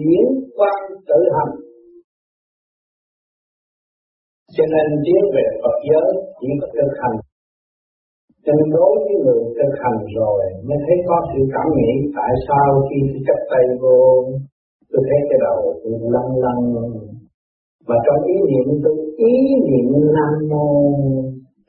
[0.00, 0.26] điển
[0.56, 0.78] quan
[1.08, 1.54] tự hành,
[4.56, 6.08] cho nên tiến về Phật giới
[6.40, 7.16] chỉ có thực hành.
[8.44, 12.32] Cho nên đối với người thực hành rồi, mới thấy có sự cảm nghĩ, tại
[12.46, 13.98] sao khi tôi chấp tay vô,
[14.90, 16.58] tôi thấy cái đầu tôi lăn lăn
[17.88, 19.34] và trong ý niệm tôi, ý
[19.68, 20.66] niệm nam mô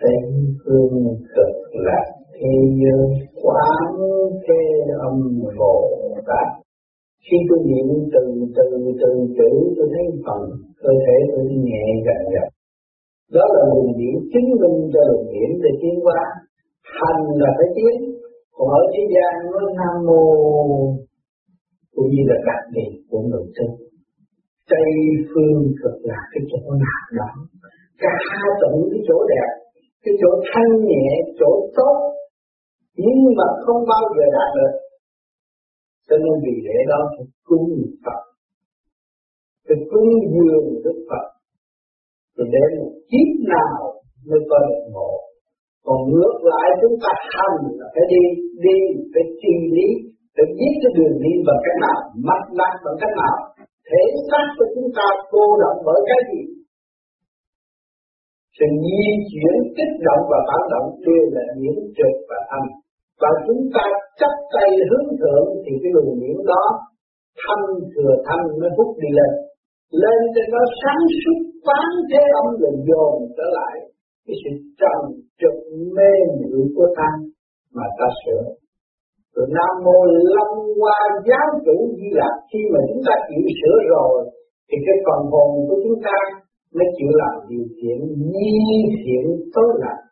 [0.01, 0.17] tây
[0.65, 0.95] phương
[1.35, 1.53] cực
[1.85, 3.03] lạc thế giới
[3.43, 3.83] quán
[4.47, 4.59] thế
[4.99, 5.15] âm
[5.59, 5.75] bồ
[6.27, 6.62] tát
[7.25, 8.23] khi tôi niệm từ
[8.55, 8.65] từ
[9.01, 10.41] từ chữ, tôi thấy phần
[10.81, 12.47] cơ thể tôi nhẹ dần dần
[13.35, 16.19] đó là luồng điển chứng minh cho luồng điển để tiến qua
[16.99, 17.95] hành là phải tiến,
[18.55, 20.23] còn ở thế gian nó nam mô
[21.95, 23.67] cũng như là đặc biệt của người tu
[24.69, 24.91] tây
[25.29, 27.29] phương cực là cái chỗ nào đó
[28.03, 28.15] cả
[28.61, 29.51] tận cái chỗ đẹp,
[30.03, 31.07] cái chỗ thanh nhẹ,
[31.39, 31.97] chỗ tốt,
[33.03, 34.73] nhưng mà không bao giờ đạt được
[36.07, 37.67] cho nên vì lẽ đó phải cung
[38.03, 38.21] Phật.
[39.65, 41.25] Phải cung dường Đức Phật.
[42.35, 43.77] Thì đến một kiếp nào
[44.27, 45.13] mới có được ngộ.
[45.85, 48.23] Còn ngược lại, chúng ta hành là phải đi
[48.65, 48.77] đi,
[49.13, 49.87] phải trì lý,
[50.35, 53.35] phải biết cái đường đi bằng cách nào mắt mắt bằng cách nào.
[53.89, 56.41] Thể xác của chúng ta cô động bởi cái gì?
[58.57, 62.65] Sự di chuyển, kích động và phản động kia là nhiễm trượt và âm
[63.23, 63.85] và chúng ta
[64.19, 66.63] chấp tay hướng thượng thì cái luồng điển đó
[67.41, 69.33] thanh thừa thanh mới hút đi lên.
[70.01, 73.75] Lên cho nó sáng suốt phán thế âm là dồn trở lại
[74.25, 74.51] cái sự
[74.81, 74.99] trần
[75.41, 75.55] trực
[75.95, 77.09] mê muội của ta
[77.75, 78.43] mà ta sửa
[79.35, 79.97] rồi nam mô
[80.35, 84.15] lâm hoa giáo chủ di lạc khi mà chúng ta chịu sửa rồi,
[84.67, 86.17] thì cái phần hồn của chúng ta
[86.75, 87.99] mới chịu làm điều kiện
[88.33, 88.55] nhi
[89.03, 90.03] thiện tối lành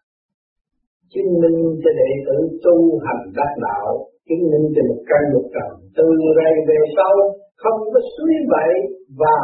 [1.14, 3.88] chứng minh cho đệ tử tu hành đắc đạo,
[4.28, 6.08] chứng minh cho một căn một trần từ
[6.42, 7.14] đây về sau
[7.64, 8.74] không có suy bậy
[9.22, 9.38] và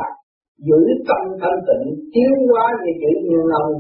[0.68, 3.74] giữ tâm thanh tịnh, tiến hóa như chữ như ông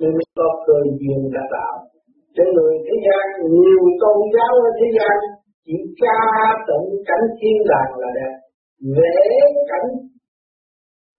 [0.00, 1.74] nên mới có cơ duyên đắc đạo.
[2.36, 3.24] Cho người thế gian,
[3.56, 5.16] nhiều tôn giáo ở thế gian,
[5.66, 6.20] chỉ ca
[6.68, 8.32] tụng cảnh thiên đàng là đẹp,
[8.96, 9.16] vẽ
[9.70, 9.88] cảnh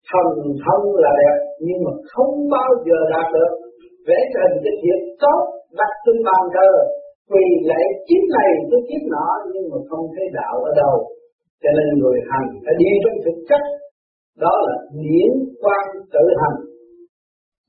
[0.09, 0.27] thần
[0.63, 3.51] thông là đẹp, nhưng mà không bao giờ đạt được
[4.07, 5.41] vẽ thành cái việc tốt
[5.79, 6.71] đặt trên bàn thờ.
[7.31, 10.95] Quỳ lại kiếp này tới kiếp nọ, nhưng mà không thấy đạo ở đâu.
[11.61, 13.63] Cho nên người hành phải đi trong thực chất.
[14.43, 14.75] Đó là
[15.05, 15.31] điển
[15.63, 15.83] quan
[16.13, 16.59] tự hành.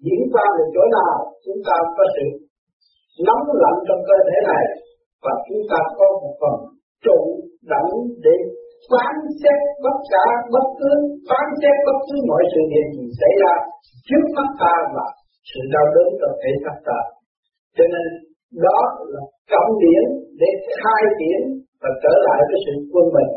[0.04, 1.14] Điển quan là chỗ nào?
[1.44, 2.26] Chúng ta có sự
[3.26, 4.64] nóng lạnh trong cơ thể này,
[5.24, 6.56] và chúng ta có một phần
[7.04, 7.18] trụ
[7.72, 7.90] đẳng
[8.24, 8.36] để
[8.90, 10.92] phán xét bất cả bất cứ,
[11.28, 13.54] phán xét bất cứ mọi sự việc gì xảy ra
[14.08, 15.06] trước mắt ta và
[15.50, 16.98] sự đau đớn cơ thể xác ta
[17.76, 18.06] cho nên
[18.66, 18.80] đó
[19.12, 20.04] là trọng điển
[20.40, 21.40] để khai điển
[21.82, 23.32] và trở lại với sự quân bình.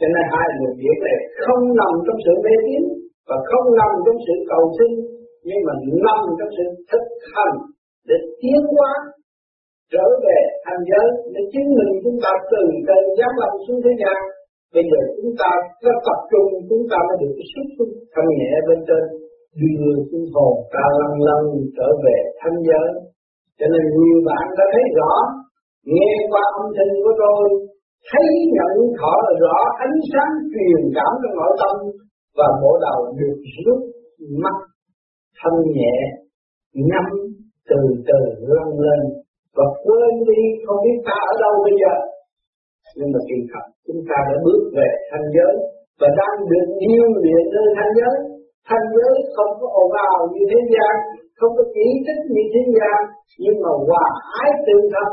[0.00, 2.82] Cho nên hai luồng điển này không nằm trong sự mê tín
[3.28, 4.90] và không nằm trong sự cầu xin,
[5.48, 5.74] nhưng mà
[6.06, 7.04] nằm trong sự thực
[7.34, 7.56] hành
[8.08, 8.92] để tiến hóa,
[9.92, 13.92] trở về thành giới, để chứng minh chúng ta từ trên giác lâm xuống thế
[14.02, 14.18] gian.
[14.74, 15.50] Bây giờ chúng ta
[15.84, 19.02] có tập trung, chúng ta mới được cái sức thanh nhẹ bên trên,
[19.60, 21.42] đưa chúng hồn ta lăn lăn
[21.76, 22.88] trở về thanh giới
[23.58, 25.12] cho nên nhiều bạn đã thấy rõ,
[25.94, 27.42] nghe qua âm thanh của tôi,
[28.10, 29.56] thấy nhận thọ rõ
[29.86, 31.74] ánh sáng truyền cảm trong nội tâm
[32.38, 33.80] và bộ đầu được rút
[34.42, 34.56] mắt
[35.38, 35.96] thanh nhẹ
[36.90, 37.06] nhắm
[37.70, 38.20] từ từ
[38.54, 39.00] lăn lên
[39.56, 41.94] và quên đi không biết ta ở đâu bây giờ.
[42.96, 45.54] Nhưng mà kỳ thật, chúng ta đã bước về thanh giới
[46.00, 48.16] và đang được yêu luyện nơi thanh giới
[48.68, 50.94] thanh giới không có ồn ào như thế gian,
[51.38, 52.98] không có chỉ trích như thế gian,
[53.42, 54.06] nhưng mà hòa
[54.40, 55.10] ái tương thân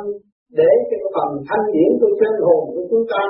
[0.59, 3.23] để cho cái phần thanh điển của chân hồn của chúng ta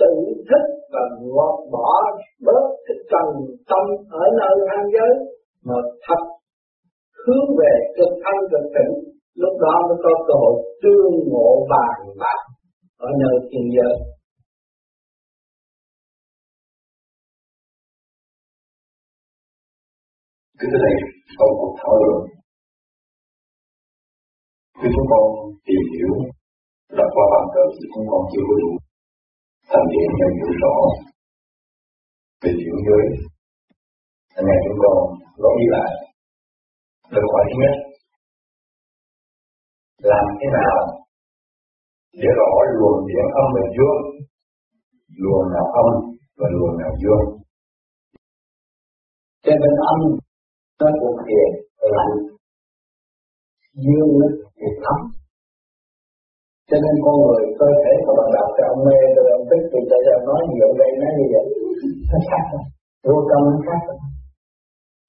[0.00, 0.12] tự
[0.48, 1.02] thức và
[1.34, 1.90] gọt bỏ
[2.46, 3.26] bớt cái trần
[3.70, 3.84] tâm
[4.20, 5.12] ở nơi thanh giới
[5.66, 5.76] mà
[6.06, 6.22] thật
[7.22, 8.92] hướng về cực thanh cực tỉnh.
[9.42, 12.40] Lúc đó mới có cơ hội tương ngộ vàng bạc
[13.06, 13.94] ở nơi thiên giới.
[20.62, 20.96] Cái thứ này
[21.38, 22.20] không còn thảo luận,
[24.78, 25.24] khi chúng con
[25.66, 26.12] tìm hiểu,
[26.98, 28.72] đọc qua bàn cờ thì chúng con chưa có đủ
[29.70, 30.74] thành điện và hiểu rõ
[32.42, 33.04] về hiểu giới.
[34.34, 34.96] Hôm nay chúng con
[35.42, 35.90] nói đi lại.
[37.12, 37.76] Câu hỏi thứ nhất,
[40.10, 40.76] làm thế nào
[42.20, 44.00] để rõ luồng điện âm và dương,
[45.22, 45.88] luồng nào âm
[46.38, 47.24] và luồng nào dương.
[49.44, 50.00] trên bên âm
[50.80, 51.42] nó thuộc về
[51.96, 52.16] lạnh,
[53.84, 54.28] dương nó
[54.60, 55.00] thuộc ấm.
[56.68, 59.64] Cho nên con người cơ thể của bạn đọc cho ông mê rồi ông thích
[59.72, 61.46] thì tại sao nói nhiều đây nói như vậy.
[62.10, 62.44] nó khác
[63.06, 63.82] vô tâm nó khác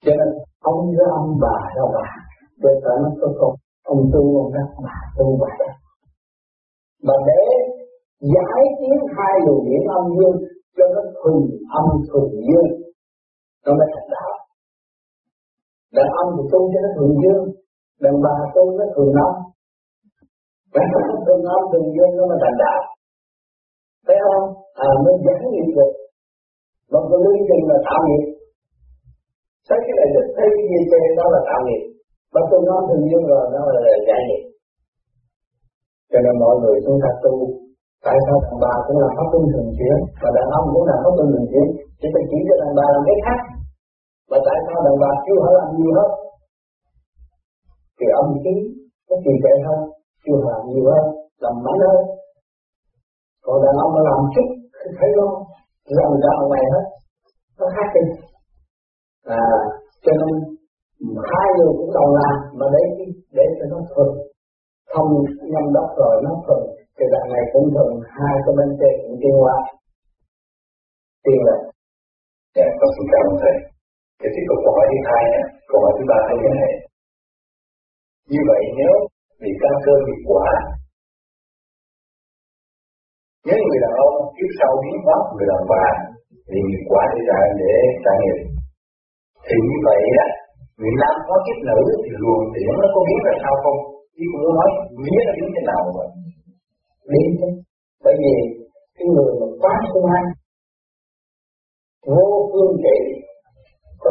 [0.04, 0.28] cho nên
[0.70, 2.08] ông với ông bà đâu bà.
[2.62, 3.54] Để phải nó có không
[3.92, 5.70] ông tu ông đó bà tu bà đó.
[7.06, 7.42] Mà để
[8.34, 10.38] giải tiến hai luồng điển âm dương
[10.76, 11.36] cho nó thuần
[11.78, 12.70] âm thuần dương.
[13.64, 14.11] Nó mới thành
[15.96, 17.44] đàn ông thì tu cho nó thường dương,
[18.02, 19.32] đàn bà tu nó thường âm
[20.72, 22.80] phải không thường âm thường dương nó mà thành đạo.
[24.06, 24.44] Thấy không?
[24.86, 25.92] À mới giải nghiệp được.
[26.90, 28.24] Mà còn lưu chừng là tạo nghiệp.
[29.68, 31.82] Thấy cái này được, thấy gì trên đó là tạo nghiệp.
[32.32, 34.42] Mà thuần âm thường dương rồi, nó là giải nghiệp.
[36.10, 37.34] Cho nên mọi người chúng ta tu,
[38.04, 40.98] tại sao đàn bà cũng là pháp luân thường chuyển và đàn ông cũng làm
[41.04, 41.66] pháp luân thường chuyển?
[41.98, 43.40] Chỉ phải chỉ cho đàn bà làm cái khác
[44.32, 46.10] và tại sao đàn bà chưa hơn anh nhiều hết
[47.98, 48.54] thì âm khí
[49.08, 49.80] nó trì trệ hơn
[50.24, 51.04] chưa làm nhiều hơn,
[51.44, 52.00] làm mạnh hơn.
[53.44, 54.48] Còn đàn ông mà làm chút
[54.98, 55.28] thấy lo
[55.98, 56.84] rằng ra ở ngoài hết.
[57.58, 58.04] Nó khác đi.
[59.40, 59.44] À
[60.04, 60.34] cho nên,
[61.30, 62.84] hai người cũng đồng làm mà để
[63.36, 64.08] để cho nó thuận
[64.92, 65.10] thông
[65.52, 66.60] nhâm đốc rồi nó thuận
[66.96, 69.56] thì đoạn này cũng thuận hai cái bên trên cũng tiêu hóa.
[71.24, 71.56] Tiêu là
[72.56, 73.71] dạ con xin cảm ơn thầy.
[74.22, 76.72] Để tiếp tục câu hỏi thứ hai nhé, câu hỏi thứ ba là như này
[78.32, 78.94] như vậy nếu
[79.42, 80.48] bị căn cơ bị quả,
[83.46, 85.86] nếu người đàn ông kiếp sau biến hóa người đàn bà
[86.48, 87.72] thì nghiệp quả để ra để
[88.04, 88.38] trả nghiệp
[89.46, 90.26] thì như vậy á,
[90.78, 93.78] người nam có kiếp nữ thì luồng điển nó có biến là sao không?
[94.14, 94.68] Chứ cũng nói
[95.02, 96.04] nghĩa là biến thế nào mà
[97.10, 97.48] biến chứ.
[98.04, 98.32] Bởi vì
[98.96, 100.28] cái người mà quá hung hăng
[102.06, 102.96] vô phương trị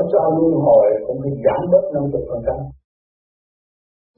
[0.01, 2.57] có cho luân hồi cũng phải giảm bớt năm chục phần trăm.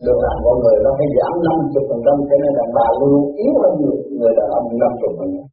[0.05, 2.87] Được làm con người nó phải giảm năm chục phần trăm cho nên đàn bà
[2.99, 5.45] luôn yếu hơn người, người đàn ông năm chục phần trăm.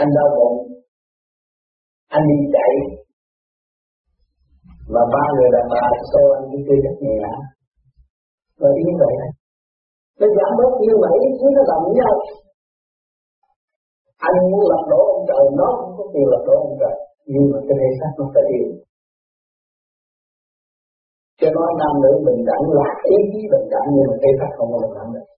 [0.00, 0.56] Anh đau bụng
[2.16, 2.72] anh đi chạy
[4.94, 7.18] mà ba người đàn bà xô anh đi chơi rất nhẹ
[8.60, 9.14] và yếu vậy.
[10.20, 12.14] Nó giảm bớt như vậy chứ nó làm nhau
[14.28, 16.96] anh muốn lật đổ ông trời nó cũng có tiền lật đổ ông trời
[17.32, 18.68] nhưng mà cái thể xác nó phải yên
[21.40, 24.50] cho nói nam nữ bình đẳng là ý chí bình đẳng, nhưng mà thể xác
[24.56, 25.28] không có bình đẳng được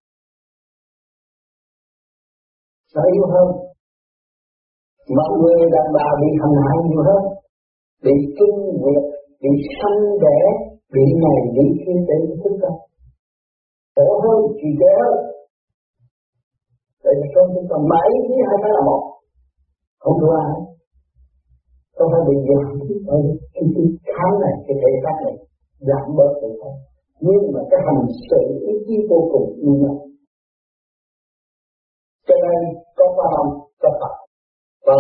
[2.94, 3.49] nó yếu hơn,
[5.19, 7.23] mọi người đàn bà bị hành hạ nhiều hơn,
[8.05, 9.05] bị kinh nguyệt,
[9.43, 10.41] bị sanh đẻ,
[10.94, 12.71] bị này, bị kia để chúng ta
[13.97, 14.97] khổ hơn chỉ trệ
[17.05, 19.03] để tại vì con chúng ta bảy với hai cái là một.
[20.03, 20.71] Không thua ai
[21.97, 22.67] tôi phải bị giảm
[23.17, 23.19] ở
[23.55, 25.37] cái cái khám này, cái thể xác này
[25.89, 26.79] giảm bớt được không?
[27.27, 28.41] nhưng mà cái hành sự
[28.73, 29.97] ý chí vô cùng như nhau
[32.27, 32.62] cho nên
[32.97, 33.49] có ba âm
[33.83, 34.15] có Phật.
[34.87, 34.99] Và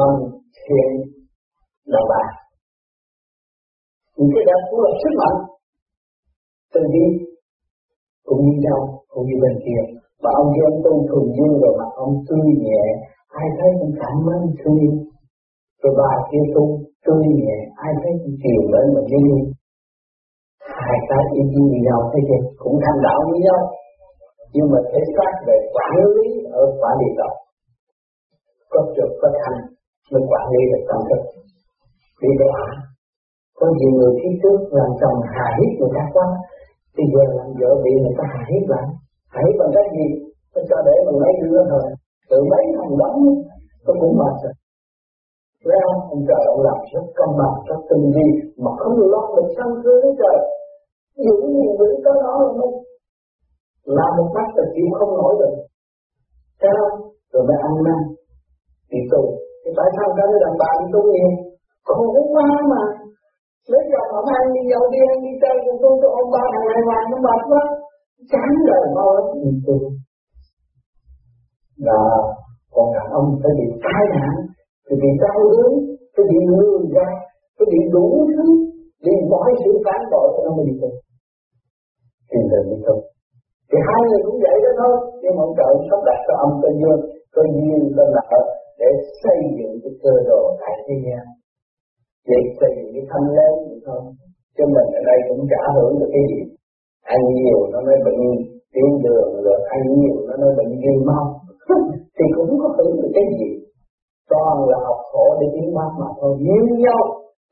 [0.62, 0.90] thiện
[1.84, 2.24] là bà
[4.16, 5.38] những cái đó cũng là sức mạnh.
[6.74, 7.06] Từ đi
[8.28, 9.82] cũng như nhau cũng như bên kia.
[10.22, 12.82] Và ông kia ông tu thường dương rồi mà ông tươi nhẹ,
[13.40, 14.94] ai thấy cũng cảm ơn thương yêu
[15.82, 16.64] rồi bà kia tu
[17.04, 19.22] tươi nhẹ ai thấy cũng chiều lên mà đi,
[20.78, 22.42] hai cái đi đi đi đâu thấy chưa?
[22.62, 23.60] Cũng tham đạo như nhau
[24.54, 26.28] nhưng mà thể xác về quản lý
[26.60, 27.34] ở quả địa cầu.
[28.72, 29.58] Có trực có thành
[30.12, 31.22] mới quản lý được tâm thức.
[32.22, 32.62] Đi đọa
[33.58, 36.26] có nhiều người phía trước làm chồng hà hiếp người ta quá
[36.96, 38.86] bây giờ làm vợ bị người ta hà hiếp lại.
[39.32, 40.06] Hà hiếp bằng cái gì?
[40.54, 41.82] Nó cho để bằng mấy đứa thôi.
[42.30, 43.16] Tự mấy thằng đóng
[43.86, 44.54] nó cũng mệt rồi.
[45.64, 46.00] Thấy không?
[46.14, 48.28] Ông trời ông làm rất công bằng, rất tinh vi
[48.64, 50.38] mà không lo được sanh cưới hết trời.
[51.24, 52.74] Dũng nhiều người tới đó là không?
[53.96, 55.54] Làm một mắt là chịu không nổi được.
[56.60, 56.94] Thấy không?
[57.32, 58.00] Rồi mới ăn năn,
[58.90, 59.22] đi tu.
[59.62, 61.30] Thì tại sao cả đứa đàn bà đi tu nhiều?
[61.86, 62.04] Khổ
[62.34, 62.82] quá mà.
[63.70, 66.42] Lấy chồng ông ăn đi dâu đi ăn đi chơi con tôi tôi ông ba
[66.52, 67.62] thằng này hoàng nó mệt quá.
[68.32, 69.76] Chán đời mau lắm đi tu.
[71.86, 72.00] Là
[72.74, 74.34] còn đàn ông phải bị tai nạn
[74.86, 75.72] thì bị đau đớn,
[76.14, 77.08] cái bị lương ra,
[77.56, 78.46] cái bị đủ thứ,
[79.04, 80.90] bị mọi sự phản bội cho nó mới đi tu.
[82.30, 83.02] Thì đời đi không
[83.70, 86.50] Thì hai người cũng vậy đó thôi, nhưng mà ông trời sắp đặt cho âm
[86.62, 87.02] cho dương,
[87.34, 88.38] cho duyên cho nợ
[88.80, 88.88] để
[89.22, 91.24] xây dựng cái cơ đồ đại thế gian.
[92.28, 94.04] để xây dựng cái thanh lớn thì không
[94.56, 96.40] Cho mình ở đây cũng trả hưởng được cái gì.
[97.14, 98.22] Ăn nhiều nó mới bệnh
[98.74, 101.24] tiểu đường, rồi ăn nhiều nó mới bệnh viêm mau.
[102.16, 103.61] thì cũng có hưởng được cái gì
[104.30, 106.32] toàn là học khổ để tiến hóa mà thôi.
[106.46, 107.02] Như nhau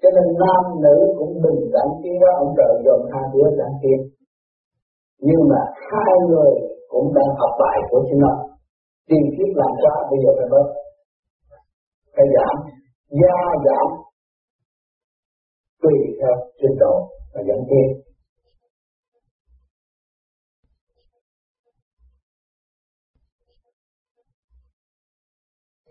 [0.03, 3.75] cho nên nam nữ cũng bình đẳng tiến hóa ông trời dồn hai đứa đẳng
[3.83, 3.99] kia.
[5.27, 5.61] Nhưng mà
[5.91, 6.53] hai người
[6.89, 8.35] cũng đang học bài của chính nó.
[9.09, 10.67] Tiền kiếp làm ra bây giờ phải bớt.
[12.15, 12.55] Phải giảm,
[13.21, 13.87] gia giảm.
[15.83, 16.95] Tùy theo trình độ
[17.35, 18.10] và dẫn tiến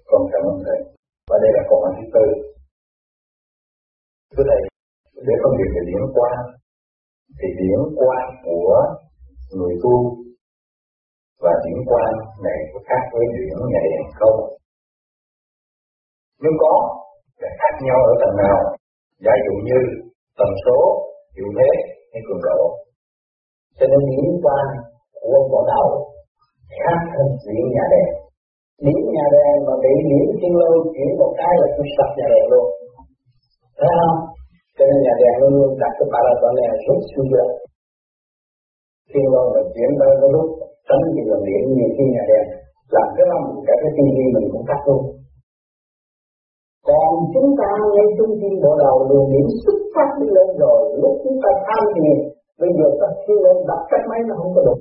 [0.10, 0.80] con cảm ơn thầy.
[1.30, 2.25] Và đây là câu hỏi thứ tư.
[4.34, 4.62] Thưa thầy,
[5.28, 6.38] để phân biệt về điểm quan
[7.39, 8.74] thì điểm quan của
[9.58, 9.96] người tu
[11.44, 12.12] và điểm quan
[12.46, 14.39] này có khác với điểm nhà đèn không?
[16.44, 16.74] Nếu có,
[17.42, 18.58] là khác nhau ở tầng nào?
[19.25, 19.80] Giả dụ như
[20.39, 20.78] tần số,
[21.36, 21.70] hiệu thế
[22.12, 22.60] hay cường độ.
[23.78, 24.66] Cho nên điểm quan
[25.22, 25.88] của bộ đầu
[26.80, 28.18] khác hơn điểm nhà đèn
[28.86, 32.27] điểm nhà đèn mà bị điểm thiên lưu chuyển một cái là cũng sập nhà
[32.33, 32.65] đèn luôn.
[33.79, 34.17] Thấy không?
[34.75, 37.48] Cho nên nhà đèn luôn luôn đặt cái paraton này rút xuống dưới
[39.12, 40.48] thiên lưu mà chuyển tới nó lúc
[40.88, 42.45] tránh bị làm điểm như khi nhà đèn
[42.95, 45.01] làm cái lòng cả cái tivi mình cũng cắt luôn.
[46.88, 50.79] Còn chúng ta ngay trung tâm bộ đầu đường điểm xuất phát đi lên rồi,
[51.01, 52.17] lúc chúng ta tham thiền
[52.62, 54.79] bây giờ ta khi lên đặt cách máy nó không có được.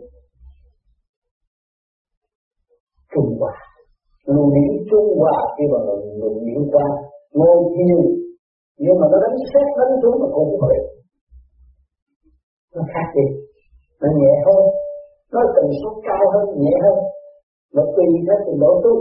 [3.12, 3.55] Trung hòa
[4.35, 5.79] luồng điển trung hòa khi mà
[6.21, 6.87] luồng điển qua
[7.39, 8.01] ngồi thiền,
[8.83, 10.87] nhưng mà nó đánh xét, đánh xuống mà cũng không được
[12.79, 13.27] nó khác đi.
[14.01, 14.63] Nó nhẹ hơn.
[15.33, 16.99] Nó tần số cao hơn, nhẹ hơn.
[17.75, 18.95] Nó tùy theo trình độ tu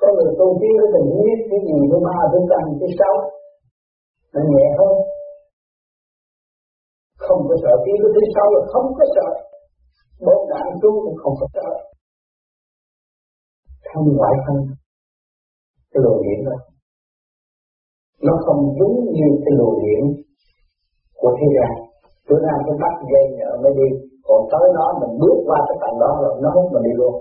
[0.00, 3.14] có người tu tiến nó tình huyết cái gì thứ ba thứ năm thứ sáu
[4.34, 4.94] nó nhẹ hơn.
[7.26, 7.72] Không có sợ.
[7.84, 9.28] Tiến với thứ sáu là không có sợ.
[10.26, 11.68] Bốn đạn tu cũng không có sợ
[13.90, 14.56] không phải thân
[15.90, 16.56] cái luồng điện đó.
[18.26, 20.02] Nó không giống như cái luồng điện
[21.20, 21.72] của thế gian.
[22.28, 23.88] Bữa nay cái bắt dây nhợ mới đi,
[24.26, 27.14] còn tới nó mình bước qua cái tầng đó rồi, nó hút mình đi luôn.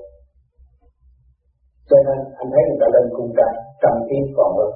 [1.90, 4.72] Cho nên anh thấy người ta lên cung trăng trăm tiếng còn hơn.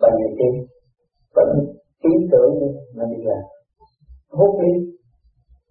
[0.00, 0.56] Bao nhiêu tiếng?
[1.36, 1.48] Vẫn
[2.10, 3.42] ý tưởng đi, nó đi làm.
[4.38, 4.72] Hút đi.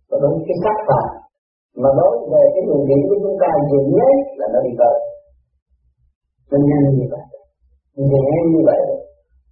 [0.10, 1.08] Và đúng cái sắc phạt
[1.82, 4.96] mà nói về cái luồng điện của chúng ta dễ nhất là nó đi tới.
[6.52, 7.26] Nó nhanh như vậy.
[8.10, 8.82] Nhẹ như vậy.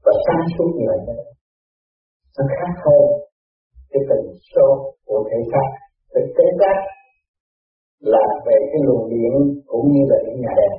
[0.06, 1.00] Và sáng suốt như vậy.
[2.38, 3.04] Nó khác hơn
[3.92, 4.68] cái tình số
[5.08, 5.70] của thể xác.
[6.14, 6.78] Thực tế xác
[8.14, 9.34] là về cái luồng điện
[9.72, 10.74] cũng như là điện nhà đèn.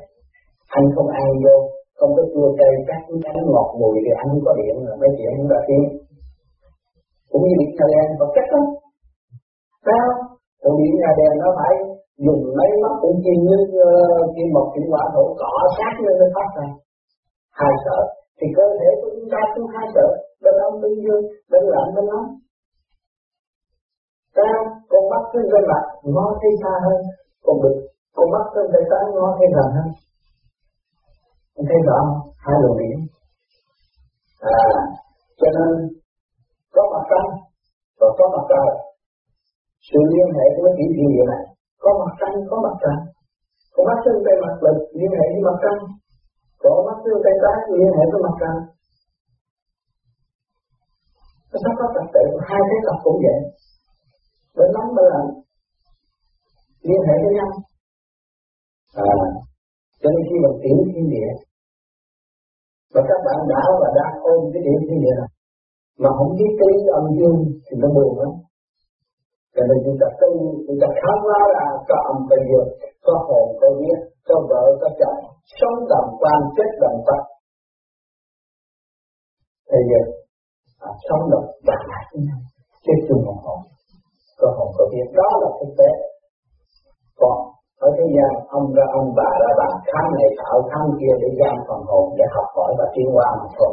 [0.79, 1.57] Anh không ăn vô,
[1.99, 5.11] không có chua cay các cái ngọt mùi thì anh không có điện là mấy
[5.19, 5.85] chuyện không đã tiếng
[7.31, 8.63] cũng như điện nhà đèn và cách đó
[9.87, 10.07] sao?
[10.65, 11.75] Còn điện nhà đèn nó phải
[12.27, 13.59] dùng mấy mắt cũng kim như
[14.35, 16.69] kim một kim quả thổ cỏ sát lên nó phát ra
[17.61, 17.99] hai sợ.
[18.39, 20.07] Thì cơ thể của chúng ta cũng hai sợ.
[20.43, 22.29] Bên ông bên dương, bên lạnh bên nóng
[24.37, 24.51] ta,
[24.91, 25.83] con mắt trên bên mặt
[26.15, 27.01] ngó thấy xa hơn.
[27.45, 27.77] Còn được,
[28.17, 29.89] con mắt trên bên trái ngó thấy gần hơn.
[31.59, 32.21] Anh thấy rõ không?
[32.45, 32.99] Hai luồng điểm.
[34.41, 34.65] À
[35.41, 35.71] cho nên
[36.75, 37.29] có mặt trăng
[38.01, 38.69] và có mặt trời
[39.89, 41.45] sự liên hệ của chỉ gì vậy này
[41.85, 43.01] có mặt trăng, có mặt trăng.
[43.75, 45.81] Có mắt xương tay mặt lực, liên hệ với mặt trăng.
[46.63, 48.59] Có mắt xương tay trái, liên hệ với mặt trăng.
[51.51, 53.39] Nó sắp có tập tự, hai cái tập cũng vậy.
[54.57, 55.31] Bên nóng, bên lạnh,
[56.89, 57.51] liên hệ với nhau.
[59.13, 59.17] À
[60.01, 61.31] cho nên khi mình tiểu thiên địa,
[62.95, 65.31] và các bạn đã và đang ôm cái điểm thiên địa này,
[66.03, 68.33] mà không biết cái âm dương thì nó buồn lắm
[69.55, 70.31] cho nên chúng ta tu
[70.67, 72.69] chúng ta khám phá ra có âm có dương
[73.07, 75.19] có hồn có biết có vợ có chồng
[75.59, 77.23] sống đồng quan chết đồng tật
[79.71, 80.01] thế giờ
[80.89, 82.37] à, sống đồng đạt lại chúng ta
[82.85, 83.61] chết chung một hồn.
[84.41, 85.91] Có hồn có biết đó là thực tế.
[87.21, 87.37] Còn
[87.87, 91.29] ở thế gian ông ra ông bà ra bà khám này thảo khám kia để
[91.41, 93.73] giam phần hồn để học hỏi và tiến qua mà thôi.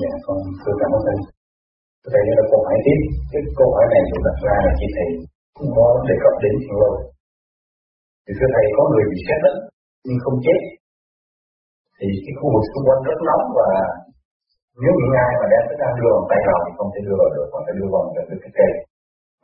[0.00, 1.18] Dạ, con thưa cảm ơn thầy.
[2.12, 2.98] Thầy là câu hỏi tiếp.
[3.30, 5.08] Cái câu hỏi này được đặt ra là chị thầy
[5.56, 6.96] cũng có đề cập đến thiên lôi.
[8.24, 9.58] Thì thưa thầy có người bị xét đánh
[10.06, 10.60] nhưng không chết.
[11.98, 13.68] Thì cái khu vực xung quanh rất nóng và
[14.82, 17.16] nếu những ai mà đem thức ăn đưa bằng tay vào thì không thể đưa
[17.20, 18.70] vào được, còn phải đưa bằng cái cái cây.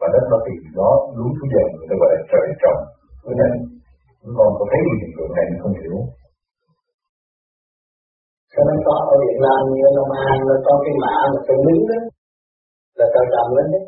[0.01, 2.81] Và đất nó thì nó lún xuống dần, người ta gọi là trời trồng.
[3.25, 3.51] Cho nên
[4.21, 5.97] chúng con có thấy những hiện tượng này không hiểu
[8.53, 11.59] cho nên có ở Việt Nam như Long An nó có cái mã mà tôi
[11.67, 11.99] đứng đó,
[12.99, 13.85] là tôi làm lên đấy.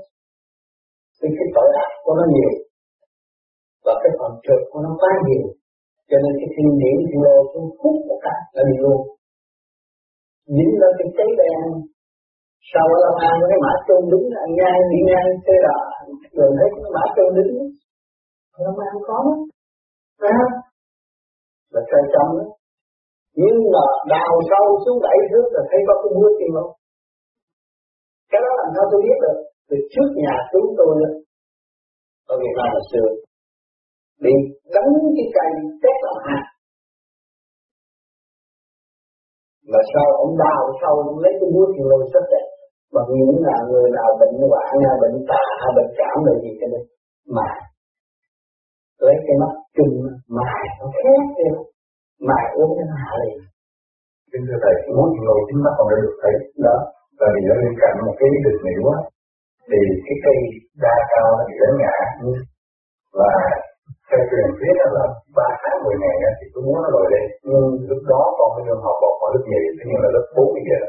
[1.18, 2.52] Thì cái tội ác của nó nhiều,
[3.84, 5.44] và cái phần trượt của nó quá nhiều.
[6.08, 9.00] Cho nên cái thiên điểm thiên lô xuống hút một cái là đi luôn.
[10.56, 11.64] Dính lên cái cháy đen,
[12.70, 15.76] sau ở Long An cái mã trung đứng, anh ngang, đi ngang thế là
[16.36, 17.52] rồi thấy cái mã trung đứng.
[18.64, 19.34] Long an có đó
[20.20, 20.54] phải không?
[21.72, 22.46] Là sai trong đó
[23.42, 26.72] nhưng mà đào sâu xuống bảy thước là thấy có cái búa kim không
[28.34, 29.38] cái đó làm sao tôi biết được?
[29.68, 31.10] Từ trước nhà chúng tôi đó.
[32.32, 33.08] Ở Việt Nam hồi xưa.
[34.24, 34.34] Bị
[34.74, 35.50] đánh cái cây
[35.82, 36.44] tét làm hạt.
[39.72, 42.46] Mà sau ông đào sau ông lấy cái búa kim lôi sắp đẹp
[42.94, 46.68] mà những là người nào bệnh hoạn bệnh tà hay bệnh cảm là gì cái
[46.74, 46.84] này
[47.36, 47.48] mà
[49.06, 49.94] lấy cái mắt chừng
[50.36, 50.46] mà
[50.80, 51.46] nó khác đi
[52.28, 53.38] mài uống cái nó hạ liền
[54.30, 56.34] kính thưa thầy muốn ngồi chính mắt còn được thấy
[56.66, 56.76] đó.
[57.18, 58.96] Và vì nó bên cạnh một cái được này quá,
[59.68, 60.36] thì cái cây
[60.84, 61.94] đa cao nó bị đánh ngã.
[63.18, 63.30] Và
[64.08, 65.04] theo truyền thuyết là
[65.36, 67.24] ba tháng mười ngày thì tôi muốn nó lồi lên.
[67.48, 70.48] Nhưng lúc đó con mới học bột vào lớp nhì thế nhưng là lớp bốn
[70.56, 70.80] bây giờ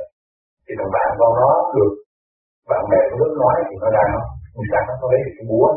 [0.66, 1.94] thì thằng bạn con nó được
[2.70, 4.12] bạn bè của lớp nói thì nó đang
[4.56, 5.68] người ta nó lấy cái búa?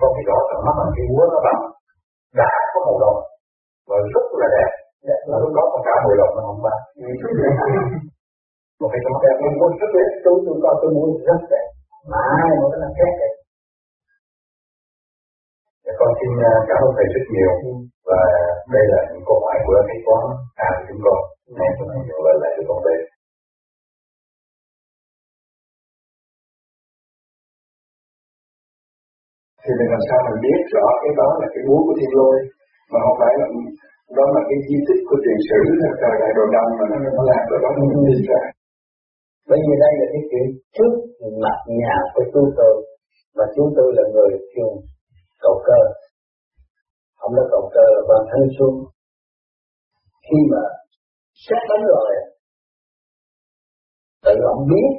[0.00, 1.60] Con cái đó tận mắt là cái búa nó bằng
[2.40, 3.18] đá có màu đồng
[3.88, 4.71] và rất là đẹp
[5.32, 6.78] là lúc đó còn cả mười đồng nó không bán
[8.80, 11.66] một cái trong đẹp mình muốn rất đẹp tôi tôi coi tôi muốn rất đẹp
[12.12, 13.32] mãi một cái làm khác đẹp
[15.84, 17.52] Dạ, con xin à, cảm ơn thầy rất nhiều.
[18.08, 18.20] Và
[18.74, 20.24] đây là những câu hỏi của cái quán
[20.68, 21.18] à chúng con.
[21.58, 22.98] Nay chúng tôi nhận lời lại cho con đây.
[29.62, 32.36] Thì mình làm sao mình biết rõ cái đó là cái búa của thiên lôi
[32.92, 33.46] mà không phải là
[34.16, 36.96] đó là cái di tích của truyền sử là thời đại đồ đông mà nó
[37.16, 38.42] nó làm rồi đó nó đi ra
[39.48, 40.92] bởi vì đây là cái chuyện trước
[41.44, 42.74] mặt nhà của chúng tôi
[43.36, 44.70] và chúng tôi là người chuyên
[45.42, 45.80] cầu cơ.
[47.18, 48.72] Không có cầu cơ là quan thanh xuân
[50.26, 50.62] khi mà
[51.44, 52.10] xét đánh rồi,
[54.24, 54.90] tự ông biết,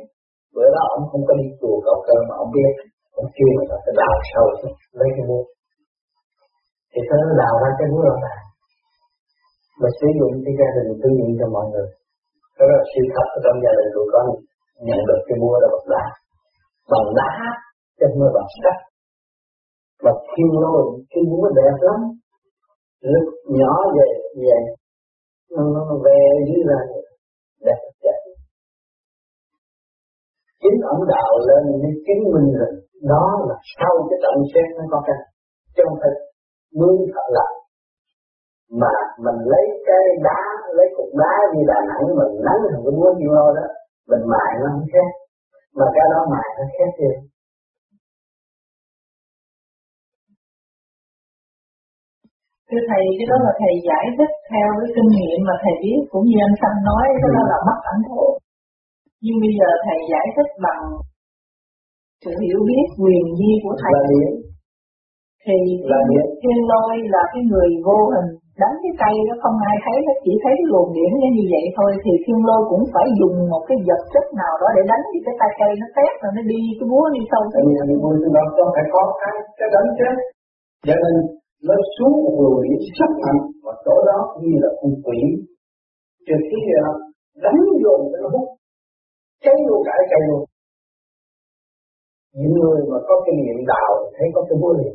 [0.55, 2.71] bữa đó ông không có đi chùa cầu cơ mà ông biết,
[3.19, 4.45] ông kêu mà nó sẽ đào sâu
[4.99, 5.43] lấy cái búa
[6.91, 8.17] thì nó đào ra cái búa rồi
[9.81, 11.89] mà sử dụng cho gia đình tư nhiệm cho mọi người.
[12.57, 14.25] Đó là sự thật ở trong gia đình của con
[14.87, 16.05] nhận được cái mua đó bằng đá.
[16.91, 17.31] Bằng đá
[17.97, 18.77] chứ không bằng sắt.
[20.03, 20.81] Mà thiên lôi
[21.11, 21.99] cái búa đẹp lắm.
[23.13, 23.25] Lúc
[23.59, 24.09] nhỏ về
[24.41, 24.57] về
[25.55, 26.79] nó, nó về dưới ra
[27.65, 28.19] đẹp đẹp.
[30.61, 32.75] Chính ông đạo lên mới chứng minh rằng
[33.13, 35.17] đó là sau cái trận xét nó có cái
[35.77, 36.13] trong phải
[36.79, 37.55] mưa thật lạnh
[38.81, 38.93] mà
[39.25, 40.41] mình lấy cái đá
[40.77, 43.65] lấy cục đá như đà nẵng mình nắng thành cái búa kim lôi đó
[44.09, 45.09] mình mài nó không khác
[45.77, 47.11] mà cái đó mài nó khác đi
[52.67, 55.99] thưa thầy cái đó là thầy giải thích theo cái kinh nghiệm mà thầy biết
[56.11, 58.23] cũng như anh Sanh nói cái đó là mất ảnh thổ
[59.23, 60.83] nhưng bây giờ thầy giải thích bằng
[62.23, 63.93] sự hiểu biết quyền di của thầy.
[63.95, 64.31] Là điện
[65.45, 65.57] thì
[65.91, 68.29] là điện thiên lôi là cái người vô hình
[68.61, 71.45] đánh cái cây nó không ai thấy nó chỉ thấy cái luồng điện nó như
[71.53, 71.89] vậy thôi.
[72.03, 75.17] Thì thiên lôi cũng phải dùng một cái vật chất nào đó để đánh thì
[75.25, 77.99] cái tay cây nó tét rồi nó đi cái búa đi sâu thì vì mình
[78.03, 80.15] vui đó có phải có cái cái đánh chết
[80.87, 81.15] cho nên
[81.67, 83.41] nó xuống một luồng điện sắc mạnh.
[83.63, 85.19] Và chỗ đó như là con quỷ.
[86.27, 86.91] Trừ khi là
[87.45, 88.47] đánh vô cho nó hút,
[89.43, 90.43] cháy luôn cả cây luôn.
[92.39, 94.93] Những người mà có kinh nghiệm đạo, thấy có cái búa liền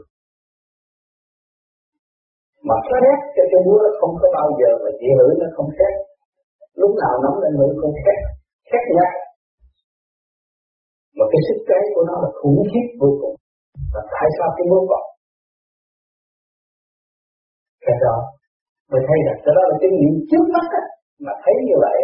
[2.68, 5.48] mà cái rét cho cái búa nó không có bao giờ mà chỉ hử nó
[5.56, 5.94] không khác.
[6.80, 8.18] Lúc nào nóng lên hử không khác
[8.70, 9.08] khác nhá
[11.18, 13.36] mà cái sức cháy của nó là khủng khiếp vô cùng.
[13.92, 15.04] Và tại sao cái búa còn?
[17.84, 18.16] Cái đó
[18.90, 20.84] mới thấy rằng cái đó là kinh nghiệm trước mắt á.
[21.24, 21.98] Mà thấy như vậy,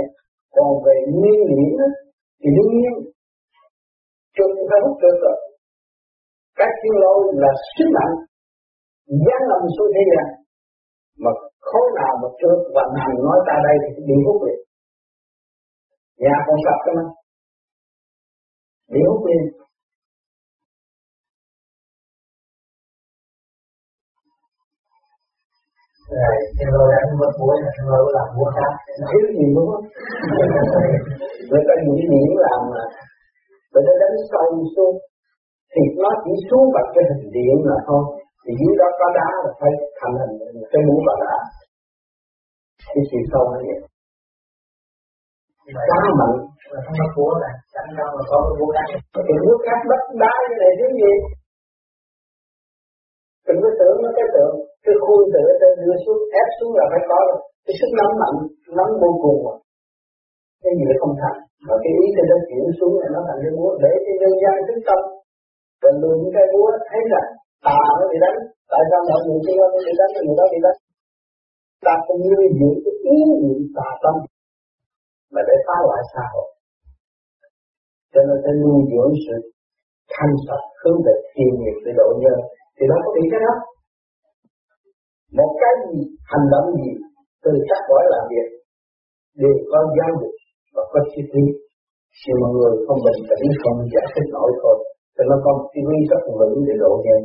[0.57, 1.89] còn về nguyên lý á,
[2.41, 2.95] thì đương nhiên
[4.35, 5.39] trượt phải hút trượt rồi.
[6.59, 8.15] Các thiên lôi là sức mạnh,
[9.27, 10.27] giáng lầm xuống thế gian
[11.23, 11.31] mà
[11.69, 14.61] khối nào mà trượt vận hành nói ta đây thì bị hút liền.
[16.23, 17.05] Nhà còn sập cơ mà
[18.93, 19.45] bị hút liền.
[26.11, 28.73] Rồi cái lô đánh mất là cái lô làm muối khác.
[29.09, 29.79] Thiếu gì luôn á
[31.49, 32.83] người ta nghĩ điểm làm mà
[33.71, 34.97] người ta đánh sâu xuống.
[35.73, 39.29] Thì nó chỉ xuống bằng cái hình điện là thôi thì dưới đó có đá
[39.45, 40.35] là phải thành hình
[40.73, 41.35] cái mũi và đá.
[42.95, 43.81] Cái chiều sâu nó vậy.
[45.91, 46.37] Đá mạnh
[46.73, 48.89] là không có búa là đánh đâu mà có cái búa khác
[49.27, 51.13] thì nước khác đất đá như này chứ gì
[53.47, 54.55] đừng có tưởng nó cái tượng
[54.85, 57.19] cái khui tựa trên đưa xuống ép xuống là phải có
[57.65, 58.39] cái sức nóng mạnh
[58.79, 59.55] nóng vô cùng mà
[60.63, 61.39] cái gì nó không thành.
[61.67, 63.71] Mà cái ý trên đó chuyển xuống là nó thành cái búa.
[63.83, 65.01] Để cho nhân gian thức tâm
[65.83, 67.29] và lượm cái búa thấy rằng
[67.67, 68.39] tà nó bị đánh.
[68.73, 70.13] Tại sao mọi người kia nó bị đánh?
[70.25, 70.79] Người đó bị đánh.
[71.85, 74.17] Ta không nuôi dưỡng cái ý niệm tà tâm,
[75.33, 76.49] mà để phá hoại xã hội.
[78.13, 79.37] Cho nên phải nuôi dưỡng sự
[80.15, 82.39] thanh sạch, hướng về thiên nghiệp để độ nhân.
[82.77, 83.55] Thì nó có bị cái đó
[85.39, 86.01] một cái gì,
[86.33, 86.93] hành động gì,
[87.45, 88.49] từ các cõi làm việc,
[89.41, 90.35] đều có giáo dục
[90.75, 91.51] và có chi tiết
[92.27, 94.77] nhưng mọi người không bình tĩnh, không giải thích nổi thôi.
[95.15, 97.21] Thì nó có một cái rất vững để độ nhân.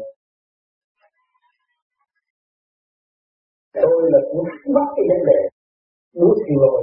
[4.00, 5.40] Tôi là muốn bắt cái vấn đề
[6.20, 6.82] muốn thì rồi.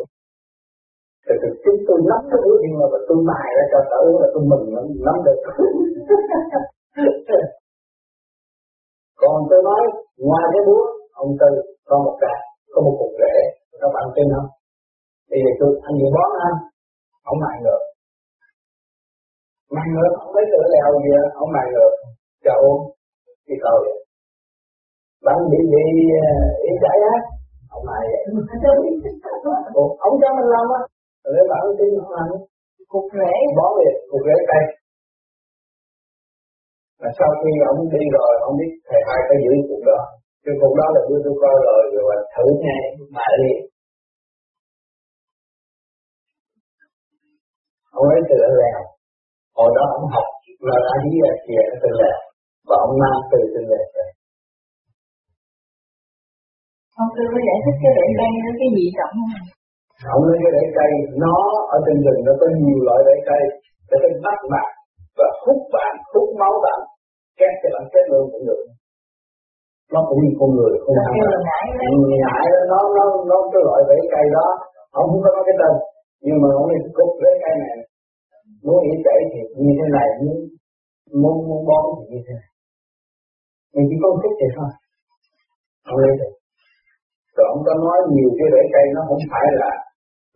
[1.24, 4.28] Thì thực chúng tôi nắm cái bữa nhưng mà tôi bài ra cho tớ là
[4.34, 5.38] tôi mừng lắm, nắm được.
[9.20, 9.82] Còn tôi nói,
[10.28, 10.84] ngoài cái búa,
[11.22, 11.50] ông tư
[11.88, 12.38] có một cái,
[12.72, 13.34] có một cục rễ,
[13.80, 14.48] các bạn tin không?
[15.30, 16.58] Thì tôi, anh gì bón anh,
[17.30, 17.82] ông mài ngược.
[19.76, 21.92] Mài ngược, ông lấy cửa leo gì ông mài ngược.
[22.44, 22.78] Cho ôm
[23.48, 24.05] đi cầu vậy
[25.26, 25.84] bạn bị bị
[26.70, 27.16] ý giải á?
[27.74, 28.06] Ông vậy
[30.06, 30.82] ông cho mình làm á?
[31.24, 32.28] Rồi bạn tin không làm
[32.92, 33.32] cục rễ.
[33.58, 34.64] Bón về cục rễ cây
[37.00, 40.00] mà sau khi ông đi rồi ông biết thầy hai phải giữ cuộc đó.
[40.44, 42.82] Cái cuộc đó là đưa tôi coi rồi rồi thử ngay
[43.16, 43.52] mà đi
[47.98, 48.80] ông ấy từ ở lèo.
[49.58, 50.28] Hồi đó ông học
[50.68, 52.18] là đi là kìa từ lèo.
[52.68, 54.06] Và ông mang từ từ lèo về
[57.00, 59.32] ông tư có giải thích cái rễ cây nó cái gì trọng không
[60.14, 60.90] ông nói cái rễ cây
[61.24, 61.36] nó
[61.74, 63.42] ở trên rừng nó có nhiều loại rễ cây.
[63.88, 64.70] Để cái bắt bạn
[65.18, 66.80] và hút bạn hút máu bạn
[67.40, 68.62] kết cho bạn kết luôn cũng được.
[69.92, 74.26] Nó cũng như con người không là ngại nó nó nó cái loại rễ cây
[74.36, 74.46] đó.
[74.98, 75.74] Ông không có nói cái tên
[76.24, 77.76] nhưng mà ông ấy cục rễ cây này.
[78.64, 80.36] Muốn nghĩ chảy thì như thế này muốn
[81.22, 82.50] muốn muốn bón thì như thế này.
[83.74, 84.70] Mình chỉ có thích vậy thôi.
[85.90, 86.32] Ông lấy được
[87.36, 89.70] rồi ông có nói nhiều cái rễ cây nó không phải là